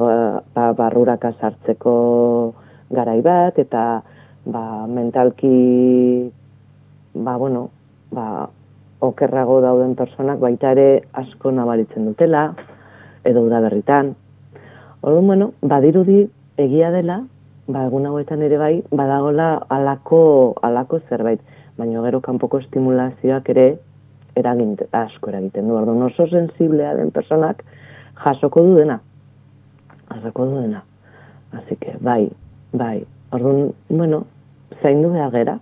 ba, 0.55 0.67
barruraka 0.79 1.33
sartzeko 1.41 1.97
garai 2.95 3.21
bat, 3.23 3.59
eta 3.59 4.03
ba, 4.47 4.87
mentalki, 4.87 6.31
ba, 7.15 7.37
bueno, 7.37 7.71
ba, 8.13 8.47
okerrago 9.01 9.61
dauden 9.61 9.95
personak 9.97 10.41
baita 10.41 10.73
ere 10.73 11.03
asko 11.13 11.51
nabaritzen 11.53 12.07
dutela, 12.07 12.55
edo 13.25 13.47
da 13.49 13.61
berritan. 13.61 14.15
Orduan, 15.03 15.27
bueno, 15.27 15.53
badirudi 15.61 16.25
egia 16.57 16.91
dela, 16.91 17.21
ba, 17.69 17.85
egun 17.87 18.07
hauetan 18.07 18.43
ere 18.43 18.59
bai, 18.59 18.75
badagola 18.91 19.51
alako, 19.69 20.55
alako 20.63 21.01
zerbait, 21.09 21.43
baina 21.77 22.03
gero 22.07 22.23
kanpoko 22.25 22.63
estimulazioak 22.65 23.51
ere 23.53 23.67
eragin, 24.37 24.77
asko 24.93 25.31
eragiten 25.31 25.69
du. 25.69 25.77
Orduan, 25.77 26.03
oso 26.09 26.27
sensiblea 26.27 26.95
den 26.97 27.13
personak 27.13 27.63
jasoko 28.25 28.65
du 28.65 28.77
dena. 28.81 29.01
Jasoko 30.09 30.47
du 30.47 30.63
dena. 30.63 30.85
Así 31.53 31.77
que, 31.77 31.97
bai, 32.01 32.31
bai. 32.73 33.05
Orduan, 33.31 33.73
bueno, 33.89 34.25
zaindu 34.83 35.13
behar 35.13 35.33
gera. 35.33 35.59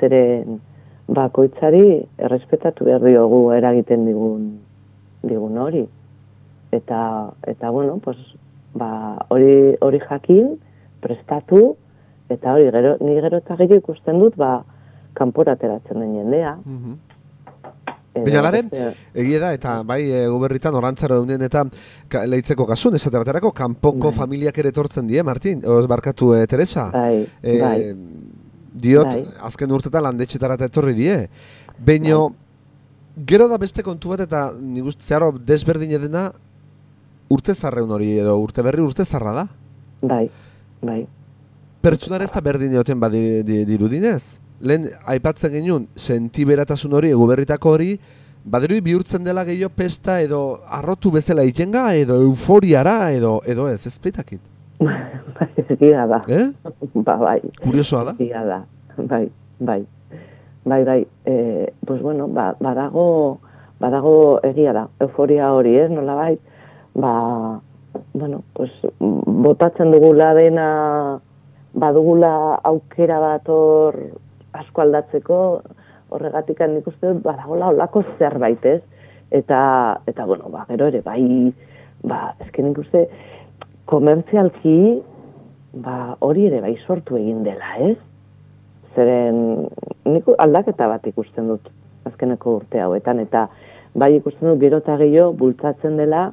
Zeren, 0.00 0.60
bakoitzari 1.10 1.84
errespetatu 2.22 2.86
behar 2.86 3.02
diogu 3.04 3.50
eragiten 3.56 4.06
digun, 4.06 4.44
digun 5.26 5.58
hori. 5.58 5.84
Eta, 6.70 7.00
eta 7.50 7.70
bueno, 7.74 7.98
pues, 7.98 8.16
ba, 8.78 9.26
hori, 9.28 9.76
hori 9.82 10.00
jakin, 10.06 10.54
prestatu, 11.02 11.74
eta 12.30 12.54
hori, 12.54 12.70
gero, 12.70 12.96
ni 13.02 13.16
gero 13.18 13.40
eta 13.42 13.56
gehiago 13.58 13.82
ikusten 13.82 14.20
dut, 14.22 14.36
ba, 14.38 14.60
kanpora 15.18 15.58
ateratzen 15.58 15.98
den 16.00 16.14
jendea. 16.20 16.58
Mhm. 16.64 16.98
Edo, 18.10 18.24
Baina 18.26 18.40
garen, 18.42 18.70
egia 19.14 19.38
da, 19.38 19.52
eta 19.54 19.72
bai 19.86 20.00
e, 20.10 20.24
guberritan 20.26 20.74
orantzaro 20.74 21.20
eunen 21.20 21.44
eta 21.46 21.62
ka, 22.10 22.24
leitzeko 22.26 22.66
kasun, 22.66 22.96
esate 22.98 23.20
baterako, 23.22 23.52
kanpoko 23.54 24.10
Bai. 24.10 24.16
familiak 24.16 24.58
ere 24.58 24.72
etortzen 24.74 25.06
die, 25.06 25.22
Martin, 25.22 25.62
oz 25.62 25.84
barkatu 25.86 26.32
e, 26.34 26.46
Teresa. 26.50 26.88
Bai, 26.90 27.22
E, 27.42 27.60
bai. 27.62 27.76
Diot, 28.72 29.10
Bai. 29.10 29.24
azken 29.48 29.70
urtetan 29.74 30.02
landetxetara 30.02 30.54
eta 30.54 30.68
etorri 30.70 30.94
die. 30.94 31.28
Baina, 31.78 32.20
gero 33.26 33.48
da 33.48 33.58
beste 33.58 33.82
kontu 33.82 34.08
bat 34.12 34.20
eta 34.20 34.52
nik 34.60 34.84
uste 34.84 35.02
zeharo 35.04 35.32
desberdin 35.38 35.90
edena 35.98 36.30
urte 37.30 37.54
zarreun 37.54 37.90
hori 37.90 38.12
edo 38.18 38.36
urte 38.42 38.62
berri 38.62 38.82
urte 38.82 39.04
zarra 39.04 39.32
da. 39.32 39.46
Bai, 40.02 40.28
bai, 40.82 41.06
Pertsonara 41.80 42.24
ez 42.24 42.32
da 42.32 42.40
berdin 42.44 42.74
egoten 42.74 43.00
badi 43.00 43.42
di- 43.42 43.64
dirudinez. 43.64 44.36
Lehen 44.60 44.88
aipatzen 45.08 45.50
genuen 45.54 45.86
sentiberatasun 45.96 46.92
hori, 46.92 47.08
eguberritako 47.10 47.70
hori, 47.72 47.94
badirudi 48.44 48.80
bihurtzen 48.84 49.24
dela 49.24 49.44
gehiago 49.44 49.72
pesta 49.74 50.18
edo 50.20 50.60
arrotu 50.68 51.10
bezala 51.10 51.44
itenga 51.44 51.94
edo 51.96 52.18
euforiara 52.22 53.12
edo 53.12 53.40
edo 53.46 53.68
ez, 53.68 53.86
ez 53.86 53.98
peitakit. 53.98 54.40
Egia 55.68 56.06
da, 56.06 56.20
Eh? 56.28 56.50
ba, 56.94 57.16
bai, 57.16 57.40
Kuriosoa 57.62 58.04
da. 58.04 58.12
egia 58.18 58.44
da, 58.44 58.60
bai, 58.96 59.30
bai, 59.58 59.84
bai, 60.64 60.84
bai, 60.84 61.06
e, 61.26 61.72
pues 61.86 62.02
bueno, 62.02 62.28
ba, 62.28 62.54
badago, 62.60 63.38
badago 63.80 64.40
egia 64.44 64.72
da, 64.72 64.88
euforia 65.00 65.52
hori, 65.52 65.76
ez, 65.76 65.90
nola 65.90 66.14
bai, 66.14 66.38
ba, 66.94 67.60
bueno, 68.14 68.42
pues, 68.54 68.70
botatzen 69.00 69.90
dugula 69.92 70.34
dena, 70.34 71.20
badugula 71.74 72.58
aukera 72.64 73.20
bat 73.22 73.48
hor 73.48 73.96
asko 74.52 74.82
aldatzeko, 74.82 75.62
horregatik 76.10 76.58
nik 76.66 76.86
uste 76.90 77.06
dut 77.12 77.22
badagola 77.22 77.68
olako 77.70 78.02
zerbait, 78.18 78.64
ez? 78.66 78.80
Eta, 79.30 80.00
eta 80.10 80.24
bueno, 80.26 80.48
ba, 80.50 80.64
gero 80.68 80.88
ere, 80.90 81.00
bai, 81.06 81.52
ba, 82.02 82.34
ezken 82.42 82.66
nik 82.70 82.80
uste, 82.82 83.04
komertzialki, 83.90 84.76
ba, 85.84 85.96
hori 86.26 86.46
ere 86.48 86.62
bai 86.64 86.76
sortu 86.86 87.18
egin 87.18 87.42
dela, 87.46 87.74
ez? 87.82 87.96
Zeren, 88.94 89.68
nik 90.10 90.30
aldaketa 90.38 90.88
bat 90.90 91.06
ikusten 91.10 91.50
dut, 91.52 91.68
azkeneko 92.08 92.56
urte 92.60 92.80
hauetan, 92.82 93.20
eta 93.22 93.46
bai 93.94 94.14
ikusten 94.16 94.52
dut 94.52 94.62
gero 94.62 94.80
eta 94.82 94.96
gehiago 95.00 95.34
bultzatzen 95.42 95.98
dela, 96.00 96.30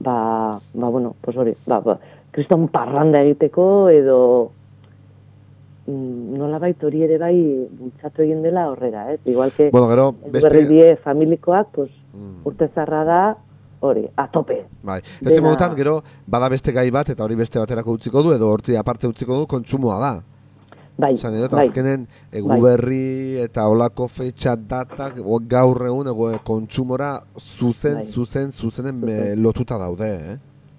ba, 0.00 0.16
ba 0.74 0.90
bueno, 0.90 1.14
pues 1.22 1.36
hori, 1.36 1.54
ba, 1.68 1.80
ba, 1.84 1.98
kriston 2.34 2.68
parranda 2.72 3.22
egiteko, 3.24 3.66
edo, 3.94 4.18
mm, 5.86 6.38
nolabait 6.40 6.82
hori 6.84 7.04
ere 7.06 7.20
bai 7.22 7.36
bultzatu 7.78 8.24
egin 8.26 8.42
dela 8.42 8.68
horrera, 8.72 9.10
ez? 9.12 9.20
Igual 9.24 9.52
que 9.56 9.70
Bueno, 9.70 9.88
gero 9.88 10.14
beste... 10.32 10.96
familikoak, 11.04 11.68
pues, 11.72 11.90
Mm, 12.14 12.46
urte 12.46 12.68
zarra 12.74 13.02
da, 13.04 13.20
hori, 13.88 14.04
a 14.16 14.26
tope. 14.32 14.60
bai. 14.82 15.00
Ez 15.20 15.28
dena- 15.32 15.42
modutan, 15.46 15.74
gero, 15.76 15.98
bada 16.26 16.48
beste 16.48 16.72
gai 16.72 16.90
bat, 16.90 17.08
eta 17.12 17.24
hori 17.24 17.36
beste 17.36 17.58
baterako 17.58 17.92
utziko 17.98 18.22
du, 18.22 18.32
edo 18.32 18.48
horti 18.52 18.76
aparte 18.76 19.06
utziko 19.10 19.36
du, 19.42 19.46
kontsumoa 19.46 19.98
da. 20.00 20.12
Bai, 20.96 21.12
Esan 21.16 21.34
edot, 21.34 21.50
bai, 21.50 21.64
azkenen 21.66 22.04
eguberri 22.30 23.36
eta 23.42 23.64
olako 23.68 24.06
fetxa 24.06 24.52
datak 24.54 25.16
o, 25.24 25.40
gaur 25.50 25.80
egun 25.88 26.06
ego, 26.06 26.28
kontsumora 26.46 27.16
zuzen, 27.36 27.96
Bai. 27.96 28.04
zuzen, 28.04 28.52
zuzenen 28.52 29.00
me, 29.00 29.16
Zuzen. 29.16 29.42
lotuta 29.42 29.78
daude, 29.78 30.06
eh? 30.14 30.36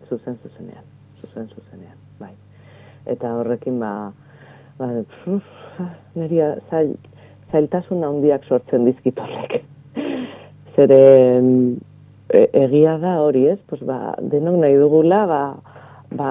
zuzen 0.07 0.37
zuzenean, 0.43 0.85
zuzen 1.19 1.49
zuzenean, 1.49 1.97
bai. 2.19 2.31
Eta 3.05 3.33
horrekin 3.41 3.79
ba, 3.79 4.13
ba 4.79 4.87
uf, 5.27 5.43
neria 6.15 6.53
zail, 6.69 6.95
zailtasun 7.51 8.03
handiak 8.07 8.47
sortzen 8.47 8.85
dizkit 8.85 9.19
horrek. 9.19 9.65
Zeren 10.75 11.77
e, 12.29 12.49
egia 12.53 12.97
da 13.01 13.17
hori 13.21 13.47
ez, 13.51 13.59
pues 13.69 13.81
ba, 13.85 14.15
denok 14.21 14.59
nahi 14.61 14.77
dugula, 14.79 15.25
ba, 15.29 15.41
ba, 16.15 16.29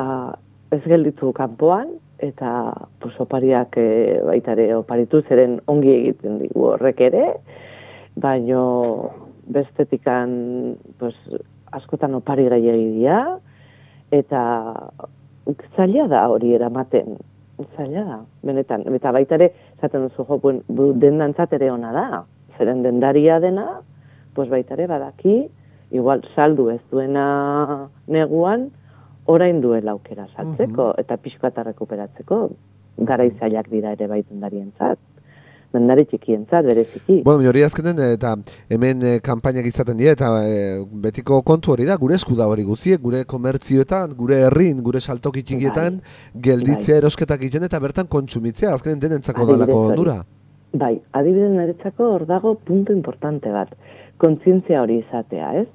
ez 0.74 0.82
gelditzu 0.84 1.32
kanpoan, 1.36 1.94
eta 2.18 2.72
pues, 3.02 3.14
opariak 3.20 3.76
e, 3.78 4.20
baitare 4.26 4.70
oparitu 4.76 5.22
zeren 5.28 5.58
ongi 5.66 5.92
egiten 5.92 6.38
digu 6.42 6.70
horrek 6.72 7.00
ere, 7.10 7.26
baino 8.16 9.10
bestetikan 9.46 10.76
pues, 10.98 11.14
askotan 11.74 12.14
opari 12.14 12.46
gehiagia, 12.48 13.38
eta 14.14 14.42
zaila 15.76 16.06
da 16.08 16.22
hori 16.30 16.54
eramaten, 16.54 17.18
zaila 17.76 18.04
da, 18.06 18.20
benetan, 18.46 18.86
eta 18.94 19.12
baita 19.12 19.36
ere, 19.36 19.50
zaten 19.82 20.06
duzu 20.08 20.24
jo, 20.28 20.38
buen, 20.38 20.62
bu- 20.68 20.94
dendantzat 20.98 21.52
ere 21.58 21.70
ona 21.70 21.92
da, 21.92 22.22
zeren 22.58 22.82
dendaria 22.82 23.40
dena, 23.42 23.80
pues 24.34 24.48
baita 24.50 24.74
ere 24.78 24.86
badaki, 24.90 25.36
igual 25.94 26.24
saldu 26.34 26.68
ez 26.74 26.80
duena 26.90 27.88
neguan, 28.10 28.68
orain 29.30 29.60
duela 29.62 29.94
aukera 29.94 30.26
saltzeko, 30.34 30.92
eta 31.00 31.16
pixka 31.22 31.52
eta 31.52 31.64
rekuperatzeko, 31.70 32.38
gara 33.08 33.26
zailak 33.38 33.70
dira 33.70 33.94
ere 33.94 34.08
bai 34.10 34.22
dendarientzat, 34.26 34.98
dendari 35.74 36.04
txikientzat, 36.10 36.66
bereziki. 36.66 37.20
Bueno, 37.26 37.48
hori 37.50 37.64
azkenen, 37.66 37.98
eh, 38.02 38.14
eta 38.18 38.34
hemen 38.70 39.02
eh, 39.02 39.16
kanpainak 39.24 39.66
izaten 39.70 39.98
dira, 39.98 40.14
eta 40.14 40.30
eh, 40.46 40.82
betiko 41.06 41.40
kontu 41.46 41.74
hori 41.74 41.86
da, 41.88 41.96
gure 42.00 42.18
esku 42.18 42.36
da 42.38 42.46
hori 42.50 42.66
guziek, 42.66 43.00
gure 43.02 43.24
komertzioetan, 43.30 44.14
gure 44.18 44.42
herrin, 44.48 44.82
gure 44.86 45.00
saltoki 45.00 45.42
txikietan, 45.42 46.00
gelditzea 46.46 47.00
erosketak 47.02 47.42
egiten 47.42 47.66
eta 47.66 47.80
bertan 47.82 48.10
kontsumitzea, 48.10 48.74
azkenen 48.74 49.02
denentzako 49.02 49.48
dalako 49.50 49.80
ondura. 49.92 50.20
Bai, 50.74 50.96
adibidez 51.14 51.52
niretzako 51.54 52.10
hor 52.16 52.26
dago 52.26 52.56
puntu 52.66 52.94
importante 52.94 53.50
bat, 53.54 53.74
kontzientzia 54.22 54.82
hori 54.82 55.00
izatea, 55.04 55.54
ez? 55.62 55.68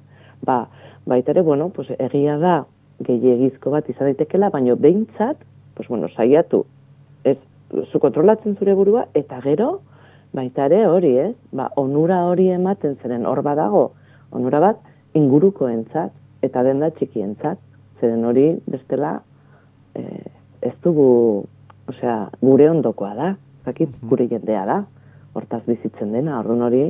Ba, 0.46 0.68
baita 1.06 1.32
ere, 1.32 1.42
bueno, 1.42 1.70
pues, 1.70 1.90
egia 1.98 2.38
da 2.38 2.64
gehiagizko 3.06 3.72
bat 3.72 3.90
izan 3.90 4.12
daitekela, 4.12 4.50
baino 4.50 4.76
behintzat, 4.76 5.38
pues, 5.76 5.88
bueno, 5.88 6.10
saiatu, 6.10 6.66
ez, 7.24 7.38
zu 7.92 8.00
kontrolatzen 8.00 8.58
zure 8.58 8.76
burua, 8.76 9.08
eta 9.14 9.40
gero, 9.42 9.80
baita 10.34 10.68
ere 10.70 10.86
hori, 10.88 11.16
ez? 11.18 11.36
Ba, 11.52 11.70
onura 11.80 12.24
hori 12.30 12.50
ematen 12.54 12.98
zeren 13.02 13.26
hor 13.26 13.42
badago, 13.46 13.92
onura 14.32 14.60
bat 14.62 14.84
ingurukoentzat 15.18 16.46
eta 16.46 16.64
denda 16.64 16.92
txikientzat, 16.96 17.60
zeren 18.00 18.26
hori 18.26 18.52
bestela 18.70 19.20
eh, 19.98 20.30
ez 20.62 20.76
dugu, 20.84 21.46
osea, 21.90 22.30
gure 22.42 22.70
ondokoa 22.70 23.14
da, 23.18 23.34
zakit, 23.66 23.96
gure 24.06 24.28
jendea 24.30 24.64
da, 24.70 24.80
hortaz 25.34 25.64
bizitzen 25.68 26.14
dena, 26.14 26.40
orduan 26.40 26.68
hori, 26.68 26.84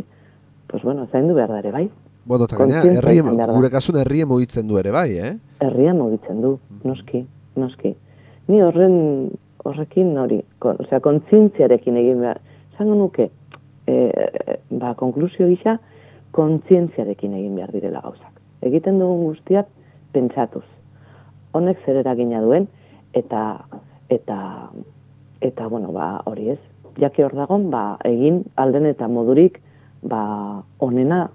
pues 0.70 0.84
bueno, 0.84 1.08
zaindu 1.12 1.36
behar 1.38 1.54
da 1.54 1.64
ere 1.64 1.72
bai, 1.72 1.88
Bueno, 2.30 2.46
eta 2.46 2.60
gaina, 2.60 2.84
Kontzientzia 2.84 3.02
herri, 3.02 3.16
izan 3.18 3.38
behar 3.40 3.50
da. 3.50 3.54
gure 3.58 3.70
kasun 3.74 3.96
herri 3.98 4.20
mugitzen 4.30 4.68
du 4.70 4.78
ere 4.78 4.92
bai, 4.94 5.08
eh? 5.18 5.32
herria 5.66 5.96
mugitzen 5.98 6.44
du, 6.44 6.52
noski, 6.86 7.24
noski. 7.58 7.96
Ni 8.54 8.60
horren, 8.62 8.98
horrekin 9.66 10.12
hori, 10.22 10.38
kon, 10.62 10.78
osea, 10.84 11.00
kontzientziarekin 11.02 11.98
egin 11.98 12.20
behar, 12.22 12.38
zango 12.78 13.00
nuke, 13.00 13.32
e, 13.90 13.96
ba, 14.70 14.92
konklusio 15.00 15.48
gisa, 15.50 15.80
kontzientziarekin 16.38 17.34
egin 17.40 17.58
behar 17.58 17.74
direla 17.74 18.04
gauzak. 18.06 18.38
Egiten 18.70 19.02
dugun 19.02 19.32
guztiak 19.32 19.74
pentsatuz. 20.14 20.68
Honek 21.58 21.82
zer 21.82 21.98
eragina 22.04 22.44
duen, 22.46 22.70
eta, 23.18 23.42
eta, 24.14 24.38
eta, 25.42 25.66
bueno, 25.74 25.90
ba, 25.98 26.12
hori 26.30 26.54
ez, 26.54 26.62
jaki 27.02 27.26
hor 27.26 27.34
dagon, 27.42 27.72
ba, 27.74 27.98
egin 28.06 28.44
alden 28.54 28.86
eta 28.94 29.10
modurik, 29.10 29.58
ba, 30.06 30.22
onena 30.78 31.26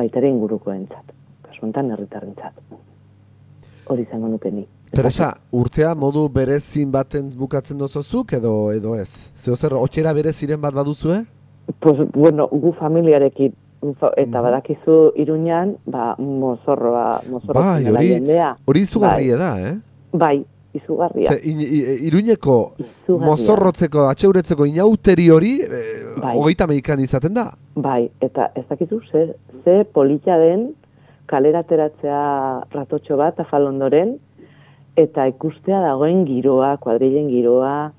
baitere 0.00 0.28
ingurukoentzat. 0.32 1.12
Kasu 1.46 1.62
honetan 1.66 1.90
herritarrentzat. 1.94 2.54
Hori 3.90 4.02
izango 4.06 4.28
nuke 4.28 4.50
ni. 4.54 4.66
Teresa, 4.90 5.30
urtea 5.54 5.94
modu 5.94 6.24
berezin 6.34 6.90
baten 6.94 7.30
bukatzen 7.38 7.78
dozozuk 7.78 8.32
edo 8.38 8.54
edo 8.74 8.96
ez? 8.98 9.30
Zeo 9.38 9.54
zer, 9.56 9.74
otxera 9.78 10.12
bereziren 10.16 10.60
bat 10.60 10.74
baduzue? 10.74 11.20
Pues, 11.80 11.98
bueno, 12.14 12.48
gu 12.50 12.72
familiarekin, 12.78 13.52
eta 13.92 14.10
Mhm. 14.38 14.42
badakizu 14.46 14.96
iruñan, 15.16 15.76
ba, 15.86 16.14
mozorroa, 16.18 17.20
mozorro 17.30 17.60
Bai, 17.60 17.84
hori, 17.86 18.08
hori 18.66 18.80
izugarria 18.80 19.36
da, 19.36 19.52
eh? 19.70 19.76
Bai, 20.12 20.44
izugarria. 20.74 21.30
Ze, 21.32 21.38
in, 21.50 21.60
i- 21.60 22.06
iruñeko 22.10 22.72
Izugarria. 22.78 23.26
mozorrotzeko, 23.30 24.08
atxeuretzeko 24.08 24.66
inauteri 24.66 25.28
hori, 25.30 25.60
eh, 25.62 25.68
Bai. 26.20 26.36
hogeita 26.36 26.66
meikan 26.66 27.00
izaten 27.00 27.34
da. 27.34 27.46
Bai, 27.76 28.10
eta 28.20 28.50
ez 28.56 28.64
dakizu 28.68 29.00
ze, 29.10 29.34
ze 29.64 29.84
polita 29.84 30.36
den 30.38 30.74
kalera 31.30 31.60
ateratzea 31.62 32.20
ratotxo 32.74 33.16
bat 33.16 33.38
afal 33.40 33.66
ondoren, 33.70 34.16
eta 34.96 35.26
ikustea 35.30 35.80
dagoen 35.84 36.24
giroa, 36.26 36.76
kuadrilen 36.82 37.28
giroa, 37.30 37.92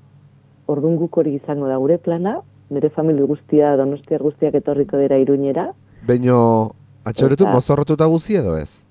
ordun 0.68 0.96
guk 1.00 1.16
hori 1.16 1.34
izango 1.38 1.66
da 1.68 1.76
gure 1.80 1.96
plana, 1.98 2.36
nire 2.70 2.90
familia 2.90 3.24
guztia, 3.26 3.74
donostiar 3.76 4.22
guztiak 4.22 4.54
etorriko 4.54 4.98
dira 5.00 5.18
iruñera, 5.18 5.72
Beino, 6.06 6.70
atxoretu, 7.06 7.44
Eta- 7.44 7.52
mozorrotuta 7.54 8.06
guzi 8.06 8.34
edo 8.36 8.56
ez? 8.58 8.84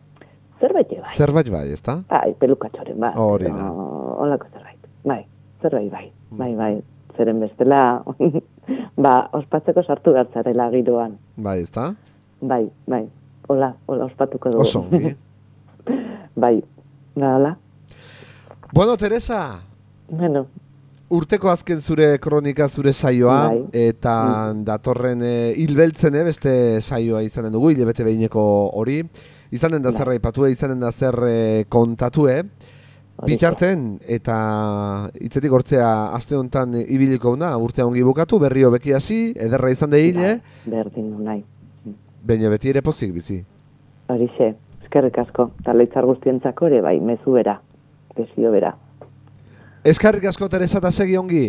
zerbait 0.61 0.87
bai. 0.89 1.15
Zerbait 1.17 1.49
bai, 1.49 1.65
ezta? 1.73 2.03
Ai, 2.09 2.33
pelukatxoren, 2.39 2.99
bai. 2.99 3.11
Hori 3.17 3.45
da. 3.49 3.71
Olako 3.73 4.47
zerbait. 4.53 4.77
Bai, 5.03 5.25
zerbait 5.61 5.89
bai. 5.91 6.11
Mm. 6.31 6.37
Bai, 6.37 6.55
bai. 6.55 6.81
Zeren 7.17 7.39
bestela, 7.41 8.03
ba, 9.03 9.29
ospatzeko 9.33 9.83
sartu 9.83 10.13
gartzarela 10.13 10.69
giroan. 10.71 11.17
Bai, 11.35 11.59
ezta? 11.61 11.89
Bai, 12.41 12.65
bai. 12.87 13.05
Hola, 13.47 13.75
hola 13.85 14.05
ospatuko 14.05 14.49
dugu. 14.49 14.61
Oso 14.63 14.85
bai, 16.35 16.61
ba, 17.15 17.35
hola. 17.35 17.57
bueno, 18.73 18.95
Teresa, 18.97 19.59
Bueno, 20.09 20.45
urteko 21.09 21.49
azken 21.49 21.81
zure 21.81 22.17
kronika 22.19 22.67
zure 22.69 22.91
saioa, 22.93 23.47
Bai. 23.49 23.61
eta 23.71 24.53
datorren 24.67 25.21
e, 25.23 25.53
hilbeltzen 25.59 26.15
eh, 26.19 26.23
beste 26.27 26.53
saioa 26.81 27.21
izanen 27.23 27.51
dugu, 27.55 27.69
hilebete 27.71 28.03
behineko 28.03 28.43
hori. 28.75 29.01
Izanen 29.51 29.81
da 29.83 29.91
Bai. 29.91 29.97
zer 29.99 30.09
aipatue, 30.15 30.51
izanen 30.51 30.79
da 30.83 30.91
zer 30.91 31.15
e, 31.27 31.65
kontatue. 31.69 32.41
Bitarten, 33.21 33.99
eta 34.09 34.35
hitzetik 35.21 35.51
hortzea 35.53 35.89
aste 36.15 36.35
honetan 36.35 36.73
ibiliko 36.81 37.35
una, 37.35 37.51
urtea 37.61 37.85
ongi 37.85 38.01
bukatu, 38.03 38.39
berrio 38.41 38.71
beki 38.73 38.95
hasi, 38.97 39.19
ederra 39.35 39.69
izan 39.69 39.91
deile, 39.93 40.39
Bai, 40.65 40.71
Berdin 40.73 41.11
nahi. 41.23 41.43
Baina 42.21 42.49
beti 42.49 42.69
ere 42.69 42.81
pozik 42.81 43.13
bizi. 43.13 43.41
Horixe, 44.11 44.53
eskerrik 44.83 45.17
asko. 45.23 45.49
Eta 45.61 45.73
leitzar 45.73 46.05
guztientzako 46.09 46.67
ere, 46.71 46.81
bai, 46.81 46.99
mezu 46.99 47.37
bera. 47.37 47.59
Desio 48.17 48.51
bera. 48.51 48.75
Eskarrik 49.87 50.27
asko 50.29 50.49
Teresa 50.49 50.77
eta 50.77 50.91
segi 50.91 51.17
ongi. 51.17 51.45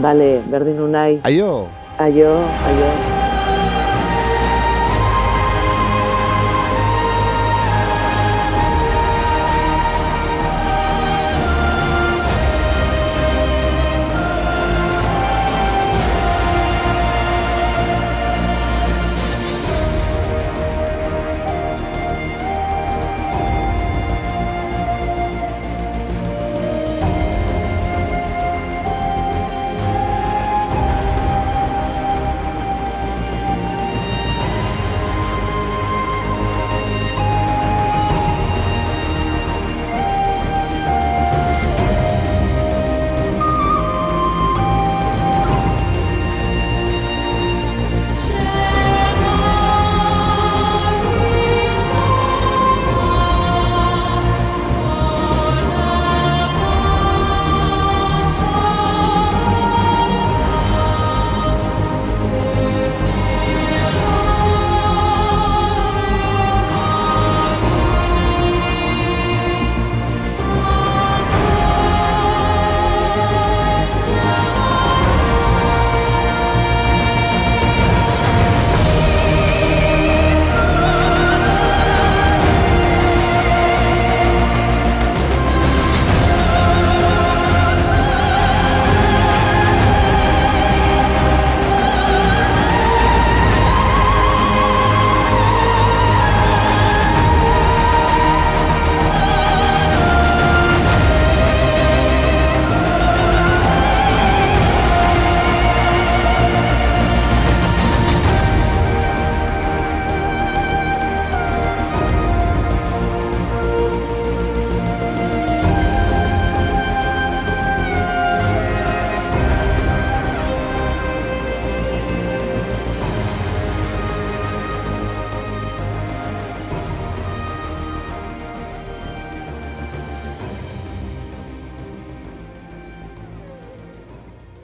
Bale, 0.00 0.30
berdin 0.50 0.80
du 0.80 0.88
nahi. 0.88 1.20
Aio! 1.28 1.52
Aio, 1.98 2.32
aio. 2.70 3.23